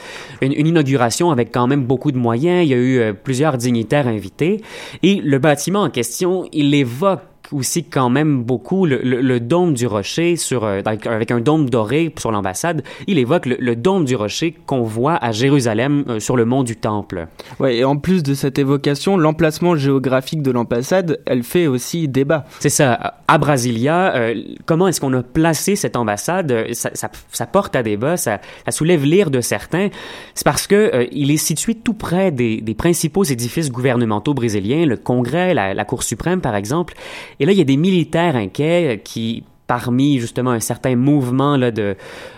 une, 0.42 0.54
une 0.54 0.68
inauguration 0.68 1.32
avec 1.32 1.52
quand 1.52 1.68
même 1.68 1.84
beaucoup 1.84 2.12
de 2.12 2.18
moyens. 2.18 2.66
Il 2.66 2.70
y 2.70 2.74
a 2.74 2.78
eu 2.78 3.14
plusieurs 3.14 3.58
dignitaires 3.58 3.97
invités. 4.06 4.62
Et 5.02 5.16
le 5.16 5.40
bâtiment 5.40 5.82
en 5.82 5.90
question, 5.90 6.48
il 6.52 6.76
évoque 6.76 7.22
aussi 7.52 7.84
quand 7.84 8.10
même 8.10 8.44
beaucoup 8.44 8.86
le, 8.86 9.00
le- 9.04 9.22
le 9.22 9.40
dôme 9.40 9.74
du 9.74 9.88
rocher 9.88 10.36
sur, 10.36 10.64
euh, 10.64 10.82
avec, 10.86 11.32
un 11.32 11.40
dôme 11.40 11.70
doré 11.70 12.14
sur 12.18 12.32
l'ambassade. 12.32 12.84
Il 13.08 13.18
évoque 13.20 13.46
le, 13.46 13.58
le 13.60 13.76
dôme 13.76 14.06
du 14.06 14.16
rocher 14.16 14.56
qu'on 14.66 14.82
voit 14.84 15.16
à 15.16 15.32
Jérusalem 15.32 16.04
euh, 16.10 16.20
sur 16.20 16.36
le 16.36 16.46
mont 16.46 16.64
du 16.64 16.76
Temple. 16.76 17.28
Ouais, 17.60 17.78
et 17.78 17.84
en 17.84 17.98
plus 17.98 18.24
de 18.24 18.34
cette 18.34 18.60
évocation, 18.60 19.18
l'emplacement 19.18 19.76
géographique 19.76 20.42
de 20.42 20.52
l'ambassade, 20.52 21.20
elle 21.26 21.44
fait 21.44 21.68
aussi 21.68 22.08
débat. 22.08 22.46
C'est 22.60 22.70
ça. 22.70 23.16
À 23.28 23.38
Brasilia, 23.38 24.16
euh, 24.16 24.36
comment 24.66 24.88
est-ce 24.88 25.02
qu'on 25.02 25.14
a 25.14 25.24
placé 25.24 25.76
cette 25.76 25.96
ambassade? 25.96 26.52
Euh, 26.52 26.68
ça, 26.74 26.92
ça- 26.94 27.12
ça 27.32 27.46
porte 27.46 27.76
à 27.76 27.84
débat, 27.84 28.18
ça, 28.18 28.40
ça 28.66 28.72
soulève 28.72 29.04
l'ire 29.04 29.30
de 29.32 29.42
certains. 29.42 29.90
C'est 30.34 30.46
parce 30.46 30.68
que 30.68 30.76
euh, 30.76 31.06
il 31.12 31.32
est 31.32 31.38
situé 31.38 31.76
tout 31.76 31.94
près 31.94 32.32
des, 32.32 32.62
des 32.62 32.74
principaux 32.74 33.24
édifices 33.24 33.72
gouvernementaux 33.72 34.34
brésiliens, 34.34 34.86
le 34.86 34.98
Congrès, 34.98 35.54
la, 35.54 35.74
la 35.74 35.86
Cour 35.86 36.04
suprême, 36.04 36.42
par 36.42 36.56
exemple. 36.56 36.94
Et 37.40 37.46
là, 37.46 37.52
il 37.52 37.58
y 37.58 37.62
a 37.62 37.66
des 37.66 37.78
militaires 37.78 38.36
inquiets 38.36 38.96
euh, 38.96 38.98
qui 38.98 39.44
parmi 39.68 40.20
justement 40.20 40.52
un 40.52 40.62
certain 40.62 40.96
mouvement 40.96 41.58
là, 41.58 41.72
de, 41.72 41.96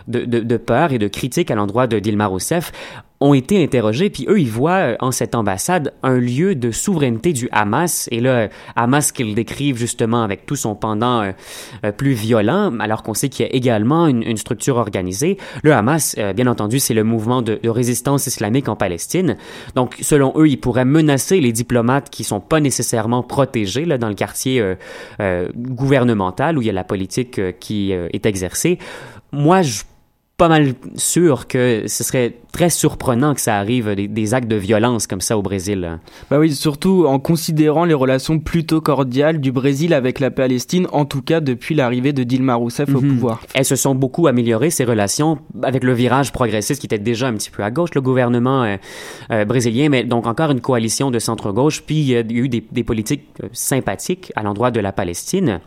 de, 0.08 0.26
de, 0.26 0.40
de 0.40 0.58
peur 0.58 0.92
et 0.92 0.98
de 0.98 1.08
critique 1.08 1.52
à 1.52 1.56
l'endroit 1.56 1.86
de 1.86 2.00
Dilma 2.00 2.26
Rousseff, 2.26 2.72
ont 3.22 3.34
été 3.34 3.62
interrogés, 3.62 4.10
puis 4.10 4.26
eux, 4.30 4.40
ils 4.40 4.50
voient 4.50 4.72
euh, 4.72 4.96
en 5.00 5.12
cette 5.12 5.36
ambassade 5.36 5.94
un 6.04 6.18
lieu 6.18 6.56
de 6.56 6.72
souveraineté 6.72 7.34
du 7.34 7.50
Hamas, 7.52 8.08
et 8.12 8.22
là, 8.22 8.50
Hamas 8.76 9.12
qu'ils 9.12 9.36
décrivent 9.36 9.78
justement 9.78 10.24
avec 10.24 10.46
tout 10.46 10.56
son 10.56 10.76
pendant 10.76 11.22
euh, 11.22 11.32
euh, 11.86 11.92
plus 11.92 12.14
violent, 12.14 12.74
alors 12.80 13.04
qu'on 13.04 13.14
sait 13.14 13.30
qu'il 13.30 13.46
y 13.46 13.50
a 13.50 13.54
également 13.54 14.08
une, 14.08 14.24
une 14.24 14.38
structure 14.38 14.78
organisée. 14.78 15.38
Le 15.64 15.74
Hamas, 15.74 16.16
euh, 16.18 16.34
bien 16.34 16.48
entendu, 16.48 16.80
c'est 16.80 16.94
le 16.94 17.04
mouvement 17.04 17.42
de, 17.42 17.60
de 17.62 17.70
résistance 17.70 18.28
islamique 18.28 18.70
en 18.70 18.76
Palestine. 18.76 19.38
Donc, 19.76 19.98
selon 20.02 20.34
eux, 20.38 20.48
ils 20.48 20.60
pourraient 20.60 20.86
menacer 20.86 21.42
les 21.42 21.52
diplomates 21.52 22.10
qui 22.10 22.24
sont 22.24 22.40
pas 22.40 22.60
nécessairement 22.60 23.24
protégés 23.24 23.86
là, 23.86 23.98
dans 23.98 24.10
le 24.10 24.16
quartier 24.16 24.64
euh, 25.20 25.50
gouvernemental 25.56 26.58
où 26.58 26.62
il 26.62 26.68
y 26.68 26.70
a 26.70 26.74
la 26.74 26.84
politique 26.84 27.60
qui 27.60 27.92
est 27.92 28.26
exercée. 28.26 28.80
Moi, 29.32 29.62
je 29.62 29.84
pas 30.40 30.48
mal 30.48 30.74
sûr 30.96 31.48
que 31.48 31.84
ce 31.86 32.04
serait 32.04 32.34
très 32.52 32.72
surprenant 32.72 33.36
que 33.36 33.42
ça 33.42 33.58
arrive 33.58 33.94
des, 33.94 34.08
des 34.08 34.34
actes 34.34 34.48
de 34.48 34.56
violence 34.56 35.06
comme 35.06 35.22
ça 35.22 35.38
au 35.38 35.44
Brésil. 35.44 36.00
Bah 36.32 36.40
oui, 36.40 36.52
surtout 36.56 37.06
en 37.08 37.20
considérant 37.20 37.86
les 37.86 37.94
relations 37.94 38.40
plutôt 38.40 38.82
cordiales 38.82 39.40
du 39.40 39.52
Brésil 39.52 39.94
avec 39.94 40.20
la 40.20 40.32
Palestine, 40.32 40.88
en 40.92 41.06
tout 41.06 41.22
cas 41.22 41.42
depuis 41.42 41.76
l'arrivée 41.76 42.12
de 42.14 42.24
Dilma 42.24 42.56
Rousseff 42.56 42.90
au 42.96 43.02
Mhm. 43.02 43.10
pouvoir. 43.14 43.42
Elles 43.54 43.66
se 43.66 43.76
sont 43.76 43.94
beaucoup 43.94 44.26
améliorées, 44.26 44.72
ces 44.72 44.86
relations, 44.86 45.38
avec 45.62 45.84
le 45.84 45.94
virage 45.94 46.32
progressiste 46.32 46.80
qui 46.82 46.88
était 46.88 46.98
déjà 46.98 47.28
un 47.28 47.34
petit 47.34 47.52
peu 47.52 47.62
à 47.62 47.70
gauche, 47.70 47.92
le 47.94 48.02
gouvernement 48.02 48.64
euh, 48.64 48.78
euh, 49.32 49.46
brésilien, 49.46 49.90
mais 49.90 50.04
donc 50.04 50.26
encore 50.26 50.50
une 50.52 50.62
coalition 50.62 51.12
de 51.12 51.20
centre-gauche, 51.20 51.84
puis 51.86 51.98
il 52.00 52.08
y 52.08 52.16
a 52.16 52.22
eu 52.22 52.50
des, 52.50 52.64
des 52.72 52.84
politiques 52.84 53.26
euh, 53.44 53.48
sympathiques 53.52 54.32
à 54.36 54.42
l'endroit 54.44 54.72
de 54.72 54.80
la 54.80 54.92
Palestine. 54.92 55.60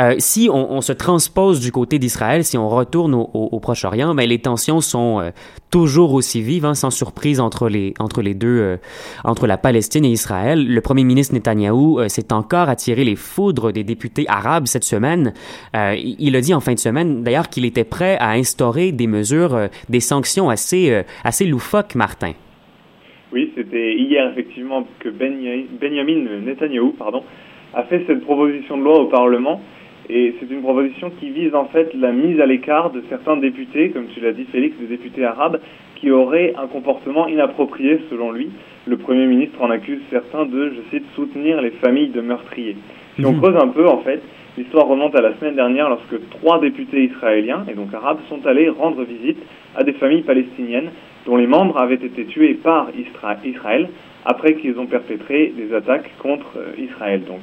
Euh, 0.00 0.14
si 0.18 0.48
on, 0.52 0.72
on 0.72 0.80
se 0.82 0.92
transpose 0.92 1.58
du 1.60 1.72
côté 1.72 1.98
d'Israël, 1.98 2.44
si 2.44 2.56
on 2.58 2.68
retourne 2.68 3.14
au, 3.14 3.28
au- 3.34 3.48
au 3.52 3.58
Proche-Orient, 3.60 4.01
mais 4.14 4.26
les 4.26 4.38
tensions 4.38 4.80
sont 4.80 5.20
euh, 5.20 5.30
toujours 5.70 6.12
aussi 6.14 6.42
vives, 6.42 6.64
hein, 6.64 6.74
sans 6.74 6.90
surprise 6.90 7.40
entre 7.40 7.68
les, 7.68 7.94
entre 7.98 8.22
les 8.22 8.34
deux, 8.34 8.58
euh, 8.60 8.76
entre 9.24 9.46
la 9.46 9.56
Palestine 9.56 10.04
et 10.04 10.10
Israël. 10.10 10.66
Le 10.66 10.80
premier 10.80 11.04
ministre 11.04 11.34
Netanyahou 11.34 12.00
euh, 12.00 12.08
s'est 12.08 12.32
encore 12.32 12.68
attiré 12.68 13.04
les 13.04 13.16
foudres 13.16 13.72
des 13.72 13.84
députés 13.84 14.24
arabes 14.28 14.66
cette 14.66 14.84
semaine. 14.84 15.32
Il 15.74 16.36
a 16.36 16.40
dit 16.40 16.54
en 16.54 16.60
fin 16.60 16.74
de 16.74 16.78
semaine, 16.78 17.22
d'ailleurs, 17.22 17.48
qu'il 17.48 17.64
était 17.64 17.84
prêt 17.84 18.16
à 18.18 18.30
instaurer 18.32 18.92
des 18.92 19.06
mesures, 19.06 19.68
des 19.88 20.00
sanctions 20.00 20.50
assez, 20.50 21.02
assez 21.24 21.46
loufoques, 21.46 21.94
Martin. 21.94 22.32
Oui, 23.32 23.50
c'était 23.56 23.94
hier 23.94 24.30
effectivement 24.30 24.86
que 25.00 25.08
Benya- 25.08 25.66
Benjamin 25.80 26.40
Netanyahou 26.44 26.92
pardon, 26.98 27.22
a 27.72 27.84
fait 27.84 28.04
cette 28.06 28.22
proposition 28.24 28.76
de 28.76 28.82
loi 28.82 29.00
au 29.00 29.06
Parlement. 29.06 29.60
Et 30.10 30.34
c'est 30.40 30.50
une 30.50 30.62
proposition 30.62 31.10
qui 31.20 31.30
vise 31.30 31.54
en 31.54 31.66
fait 31.66 31.94
la 31.94 32.12
mise 32.12 32.40
à 32.40 32.46
l'écart 32.46 32.90
de 32.90 33.02
certains 33.08 33.36
députés, 33.36 33.90
comme 33.90 34.06
tu 34.12 34.20
l'as 34.20 34.32
dit 34.32 34.44
Félix, 34.50 34.76
des 34.78 34.86
députés 34.86 35.24
arabes, 35.24 35.60
qui 35.96 36.10
auraient 36.10 36.54
un 36.58 36.66
comportement 36.66 37.28
inapproprié 37.28 38.00
selon 38.10 38.32
lui. 38.32 38.50
Le 38.86 38.96
Premier 38.96 39.26
ministre 39.26 39.62
en 39.62 39.70
accuse 39.70 40.00
certains 40.10 40.44
de, 40.44 40.70
je 40.70 40.96
cite, 40.96 41.04
soutenir 41.14 41.62
les 41.62 41.70
familles 41.70 42.08
de 42.08 42.20
meurtriers. 42.20 42.76
Si 43.16 43.24
on 43.24 43.32
Mhm. 43.32 43.40
creuse 43.40 43.56
un 43.56 43.68
peu, 43.68 43.86
en 43.86 43.98
fait, 43.98 44.20
l'histoire 44.58 44.86
remonte 44.88 45.14
à 45.14 45.20
la 45.20 45.34
semaine 45.36 45.54
dernière 45.54 45.88
lorsque 45.88 46.28
trois 46.30 46.58
députés 46.60 47.04
israéliens, 47.04 47.64
et 47.70 47.74
donc 47.74 47.94
arabes, 47.94 48.18
sont 48.28 48.44
allés 48.46 48.68
rendre 48.68 49.04
visite 49.04 49.38
à 49.76 49.84
des 49.84 49.92
familles 49.92 50.22
palestiniennes 50.22 50.90
dont 51.26 51.36
les 51.36 51.46
membres 51.46 51.78
avaient 51.78 51.94
été 51.94 52.24
tués 52.24 52.54
par 52.54 52.88
Isra- 52.90 53.36
Israël 53.44 53.88
après 54.24 54.54
qu'ils 54.54 54.78
ont 54.80 54.86
perpétré 54.86 55.52
des 55.56 55.72
attaques 55.72 56.10
contre 56.18 56.56
euh, 56.56 56.72
Israël. 56.82 57.22
Donc, 57.24 57.40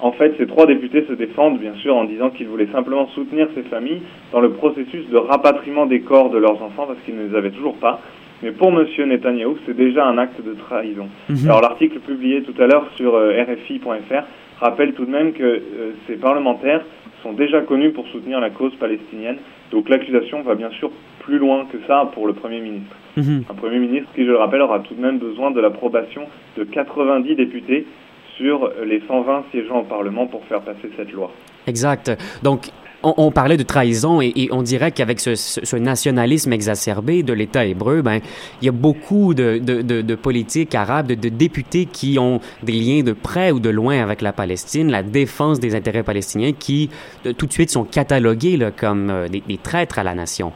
en 0.00 0.12
fait, 0.12 0.34
ces 0.36 0.46
trois 0.46 0.66
députés 0.66 1.04
se 1.08 1.14
défendent, 1.14 1.58
bien 1.58 1.74
sûr, 1.76 1.96
en 1.96 2.04
disant 2.04 2.30
qu'ils 2.30 2.48
voulaient 2.48 2.68
simplement 2.72 3.08
soutenir 3.08 3.48
ces 3.54 3.62
familles 3.62 4.02
dans 4.32 4.40
le 4.40 4.50
processus 4.50 5.08
de 5.08 5.16
rapatriement 5.16 5.86
des 5.86 6.00
corps 6.00 6.30
de 6.30 6.38
leurs 6.38 6.62
enfants 6.62 6.86
parce 6.86 6.98
qu'ils 7.04 7.16
ne 7.16 7.28
les 7.28 7.34
avaient 7.34 7.50
toujours 7.50 7.76
pas. 7.76 8.00
Mais 8.42 8.52
pour 8.52 8.68
M. 8.68 8.86
Netanyahou, 9.08 9.56
c'est 9.64 9.76
déjà 9.76 10.06
un 10.06 10.18
acte 10.18 10.44
de 10.44 10.52
trahison. 10.52 11.08
Mhm. 11.30 11.38
Alors 11.46 11.62
l'article 11.62 12.00
publié 12.00 12.42
tout 12.42 12.60
à 12.60 12.66
l'heure 12.66 12.86
sur 12.96 13.14
euh, 13.14 13.42
RFI.fr 13.42 14.24
rappelle 14.60 14.92
tout 14.92 15.06
de 15.06 15.10
même 15.10 15.32
que 15.32 15.42
euh, 15.42 15.60
ces 16.06 16.16
parlementaires 16.16 16.82
sont 17.22 17.32
déjà 17.32 17.62
connus 17.62 17.92
pour 17.92 18.06
soutenir 18.08 18.40
la 18.40 18.50
cause 18.50 18.74
palestinienne. 18.76 19.36
Donc 19.72 19.88
l'accusation 19.88 20.42
va 20.42 20.54
bien 20.54 20.70
sûr 20.70 20.90
plus 21.20 21.38
loin 21.38 21.66
que 21.72 21.78
ça 21.86 22.08
pour 22.12 22.26
le 22.26 22.34
Premier 22.34 22.60
ministre. 22.60 22.94
Un 23.16 23.54
Premier 23.54 23.78
ministre 23.78 24.08
qui, 24.14 24.26
je 24.26 24.30
le 24.30 24.36
rappelle, 24.36 24.60
aura 24.60 24.80
tout 24.80 24.94
de 24.94 25.00
même 25.00 25.18
besoin 25.18 25.50
de 25.50 25.60
l'approbation 25.60 26.22
de 26.58 26.64
90 26.64 27.34
députés 27.34 27.86
sur 28.36 28.70
les 28.84 29.02
120 29.06 29.44
siégeant 29.50 29.80
au 29.80 29.84
Parlement 29.84 30.26
pour 30.26 30.44
faire 30.44 30.60
passer 30.60 30.90
cette 30.96 31.12
loi. 31.12 31.30
Exact. 31.66 32.12
Donc, 32.42 32.70
on, 33.16 33.30
parlait 33.30 33.56
de 33.56 33.62
trahison 33.62 34.20
et, 34.20 34.48
on 34.50 34.62
dirait 34.62 34.92
qu'avec 34.92 35.20
ce, 35.20 35.76
nationalisme 35.76 36.52
exacerbé 36.52 37.22
de 37.22 37.32
l'État 37.32 37.64
hébreu, 37.64 38.02
ben, 38.02 38.20
il 38.60 38.66
y 38.66 38.68
a 38.68 38.72
beaucoup 38.72 39.34
de, 39.34 40.14
politiques 40.14 40.74
arabes, 40.74 41.08
de, 41.08 41.28
députés 41.28 41.86
qui 41.86 42.18
ont 42.18 42.40
des 42.62 42.72
liens 42.72 43.02
de 43.02 43.12
près 43.12 43.50
ou 43.52 43.60
de 43.60 43.70
loin 43.70 44.02
avec 44.02 44.22
la 44.22 44.32
Palestine, 44.32 44.90
la 44.90 45.02
défense 45.02 45.60
des 45.60 45.74
intérêts 45.74 46.02
palestiniens, 46.02 46.52
qui 46.52 46.90
tout 47.36 47.46
de 47.46 47.52
suite 47.52 47.70
sont 47.70 47.84
catalogués 47.84 48.58
comme 48.76 49.10
euh, 49.10 49.28
des, 49.28 49.58
traîtres 49.62 49.98
à 49.98 50.04
la 50.04 50.14
nation. 50.14 50.52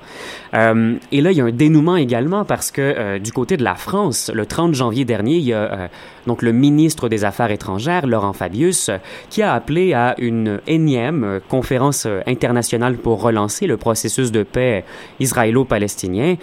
Euh, 0.55 0.95
et 1.13 1.21
là, 1.21 1.33
il 1.33 1.39
y 1.39 1.41
a 1.41 1.45
un 1.45 1.51
dénouement 1.51 1.97
également 1.97 2.45
parce 2.45 2.71
que 2.71 2.81
euh, 2.81 3.19
du 3.19 3.33
côté 3.33 3.57
de 3.57 3.65
la 3.65 3.75
France, 3.75 4.31
le 4.33 4.47
30 4.47 4.75
janvier 4.75 5.05
dernier, 5.05 5.37
il 5.37 5.45
y 5.45 5.53
a 5.53 5.91
donc 6.27 6.43
le 6.43 6.53
ministre 6.53 7.09
des 7.09 7.25
Affaires 7.25 7.51
étrangères, 7.51 8.07
Laurent 8.07 8.33
Fabius, 8.33 8.91
qui 9.31 9.43
a 9.43 9.55
appelé 9.55 9.95
à 9.95 10.15
une 10.19 10.61
énième 10.67 11.41
conférence 11.49 12.07
euh, 12.07 12.21
internationale 12.41 12.97
pour 12.97 13.21
relancer 13.21 13.67
le 13.67 13.77
processus 13.77 14.33
de 14.33 14.43
paix 14.43 14.85
israélo-palestinien. 15.19 16.37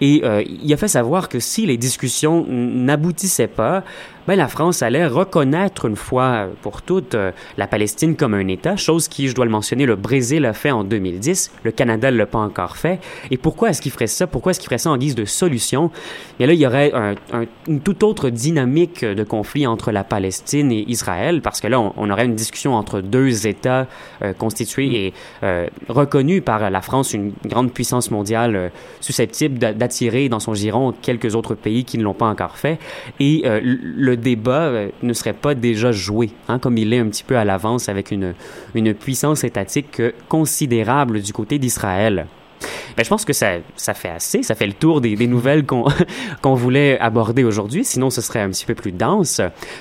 Et 0.00 0.22
euh, 0.24 0.42
il 0.46 0.72
a 0.72 0.76
fait 0.76 0.88
savoir 0.88 1.28
que 1.28 1.38
si 1.40 1.66
les 1.66 1.76
discussions 1.76 2.46
n'aboutissaient 2.48 3.46
pas, 3.48 3.84
ben, 4.26 4.36
la 4.36 4.48
France 4.48 4.82
allait 4.82 5.06
reconnaître 5.06 5.86
une 5.86 5.96
fois 5.96 6.46
pour 6.62 6.82
toutes 6.82 7.14
euh, 7.14 7.32
la 7.56 7.66
Palestine 7.66 8.16
comme 8.16 8.34
un 8.34 8.46
État, 8.48 8.76
chose 8.76 9.08
qui, 9.08 9.28
je 9.28 9.34
dois 9.34 9.44
le 9.44 9.50
mentionner, 9.50 9.86
le 9.86 9.96
Brésil 9.96 10.44
a 10.46 10.52
fait 10.52 10.70
en 10.70 10.84
2010, 10.84 11.50
le 11.64 11.70
Canada 11.72 12.10
ne 12.10 12.16
l'a 12.16 12.26
pas 12.26 12.38
encore 12.38 12.76
fait. 12.76 13.00
Et 13.30 13.36
pourquoi 13.38 13.70
est-ce 13.70 13.80
qu'il 13.82 13.90
ferait 13.92 14.06
ça? 14.06 14.26
Pourquoi 14.26 14.50
est-ce 14.50 14.60
qu'il 14.60 14.66
ferait 14.66 14.78
ça 14.78 14.90
en 14.90 14.96
guise 14.98 15.14
de 15.14 15.24
solution? 15.24 15.90
Et 16.38 16.46
là, 16.46 16.52
il 16.52 16.60
y 16.60 16.66
aurait 16.66 16.92
un- 16.92 17.14
un- 17.32 17.46
une 17.66 17.80
toute 17.80 18.02
autre 18.02 18.28
dynamique 18.30 19.04
de 19.04 19.24
conflit 19.24 19.66
entre 19.66 19.90
la 19.90 20.04
Palestine 20.04 20.70
et 20.70 20.84
Israël, 20.88 21.40
parce 21.42 21.60
que 21.60 21.66
là, 21.66 21.80
on, 21.80 22.10
aurait 22.10 22.26
une 22.26 22.34
discussion 22.36 22.74
entre 22.74 23.00
deux 23.00 23.46
États 23.46 23.86
euh, 24.22 24.32
constitués 24.32 25.06
et 25.06 25.14
euh, 25.42 25.66
reconnus 25.88 26.42
par 26.44 26.70
la 26.70 26.80
France, 26.82 27.14
une 27.14 27.32
grande 27.46 27.72
puissance 27.72 28.10
mondiale 28.10 28.56
euh, 28.56 28.68
susceptible 29.00 29.58
d'a- 29.58 29.72
d'attirer 29.90 30.28
dans 30.28 30.38
son 30.38 30.54
giron 30.54 30.94
quelques 31.02 31.34
autres 31.34 31.54
pays 31.54 31.84
qui 31.84 31.98
ne 31.98 32.04
l'ont 32.04 32.14
pas 32.14 32.28
encore 32.28 32.56
fait. 32.56 32.78
Et 33.18 33.42
euh, 33.44 33.60
le 33.62 34.16
débat 34.16 34.68
euh, 34.68 34.88
ne 35.02 35.12
serait 35.12 35.32
pas 35.32 35.54
déjà 35.54 35.90
joué, 35.90 36.30
hein, 36.48 36.58
comme 36.60 36.78
il 36.78 36.92
est 36.92 36.98
un 36.98 37.08
petit 37.08 37.24
peu 37.24 37.36
à 37.36 37.44
l'avance 37.44 37.88
avec 37.88 38.12
une, 38.12 38.34
une 38.74 38.94
puissance 38.94 39.42
étatique 39.42 39.98
euh, 39.98 40.12
considérable 40.28 41.20
du 41.20 41.32
côté 41.32 41.58
d'Israël. 41.58 42.26
Ben, 42.96 43.04
je 43.04 43.08
pense 43.08 43.24
que 43.24 43.32
ça, 43.32 43.54
ça 43.76 43.94
fait 43.94 44.08
assez, 44.08 44.42
ça 44.42 44.54
fait 44.54 44.66
le 44.66 44.72
tour 44.72 45.00
des, 45.00 45.16
des 45.16 45.26
nouvelles 45.26 45.64
qu'on 45.64 45.84
qu'on 46.42 46.54
voulait 46.54 46.98
aborder 46.98 47.44
aujourd'hui, 47.44 47.84
sinon 47.84 48.10
ce 48.10 48.20
serait 48.20 48.40
un 48.40 48.50
petit 48.50 48.66
peu 48.66 48.74
plus 48.74 48.92
dense. 48.92 49.40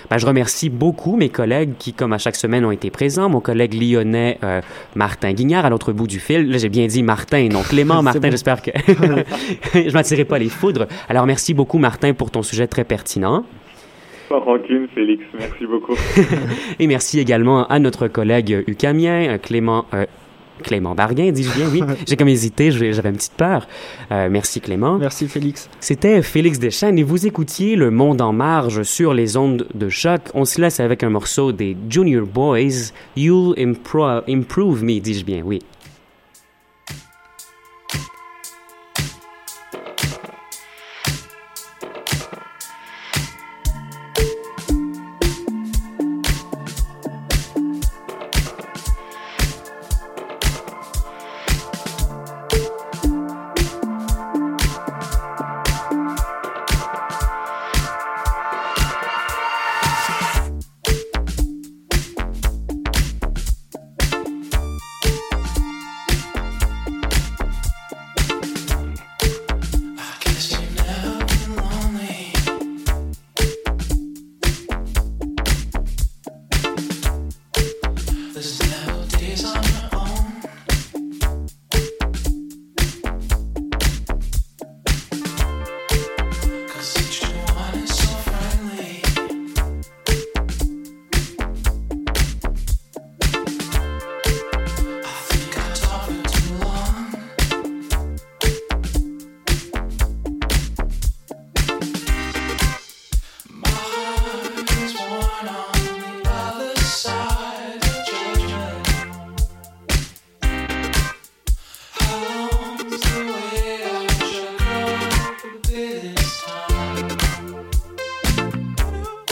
Ben, 0.10 0.18
je 0.18 0.26
remercie 0.26 0.70
beaucoup 0.70 1.16
mes 1.16 1.30
collègues 1.30 1.74
qui, 1.78 1.94
comme 1.94 2.14
à 2.14 2.18
chaque 2.18 2.36
semaine, 2.36 2.66
ont 2.66 2.72
été 2.72 2.90
présents. 2.90 3.30
Mon 3.30 3.42
collègue 3.42 3.74
lyonnais 3.74 4.38
euh, 4.44 4.62
Martin 4.96 5.34
Guignard 5.34 5.66
à 5.66 5.70
l'autre 5.70 5.92
bout 5.92 6.08
du 6.08 6.20
fil. 6.20 6.50
Là, 6.50 6.58
j'ai 6.58 6.70
bien 6.70 6.88
dit 6.88 7.04
Martin, 7.04 7.48
non 7.50 7.62
Clément 7.62 8.02
Martin, 8.04 8.32
j'espère 8.32 8.62
que 8.62 8.72
je 9.74 9.94
m'attirerai 9.94 10.26
pas 10.26 10.40
les 10.40 10.50
foudres. 10.50 10.88
Alors 11.08 11.26
merci 11.26 11.54
beaucoup 11.54 11.78
Martin 11.78 12.14
pour 12.14 12.32
ton 12.32 12.42
sujet 12.42 12.68
très 12.68 12.84
pertinent. 12.84 13.44
Sans 14.30 14.40
rancune, 14.40 14.88
Félix, 14.94 15.24
merci 15.38 15.66
beaucoup. 15.66 15.96
Et 16.78 16.86
merci 16.86 17.20
également 17.20 17.66
à 17.66 17.80
notre 17.80 18.08
collègue 18.08 18.64
Ucamien, 18.68 19.40
Clément 19.40 19.86
euh, 19.96 20.06
Clément 20.64 20.96
Barguin, 20.96 21.32
dis-je 21.32 21.54
bien, 21.56 21.68
oui. 21.72 21.82
J'ai 22.08 22.16
comme 22.16 22.28
hésité, 22.28 22.72
j'avais 22.72 23.10
une 23.10 23.16
petite 23.16 23.34
peur. 23.34 23.68
Euh, 24.12 24.28
merci 24.32 24.62
Clément. 24.62 24.98
Merci 24.98 25.28
Félix. 25.28 25.70
C'était 25.80 26.22
Félix 26.22 26.60
Deschênes 26.60 26.98
et 27.00 27.04
vous 27.04 27.26
écoutiez 27.26 27.76
Le 27.76 27.92
Monde 27.92 28.22
en 28.22 28.34
marge 28.34 28.84
sur 28.84 29.14
les 29.14 29.38
ondes 29.38 29.66
de 29.74 29.90
choc. 29.90 30.22
On 30.34 30.46
se 30.46 30.60
laisse 30.62 30.80
avec 30.80 31.04
un 31.04 31.10
morceau 31.10 31.52
des 31.52 31.76
Junior 31.90 32.26
Boys, 32.26 32.92
You'll 33.16 33.56
Impro- 33.58 34.24
Improve 34.28 34.84
Me, 34.84 35.00
dis-je 35.00 35.26
bien, 35.26 35.42
oui. 35.44 35.60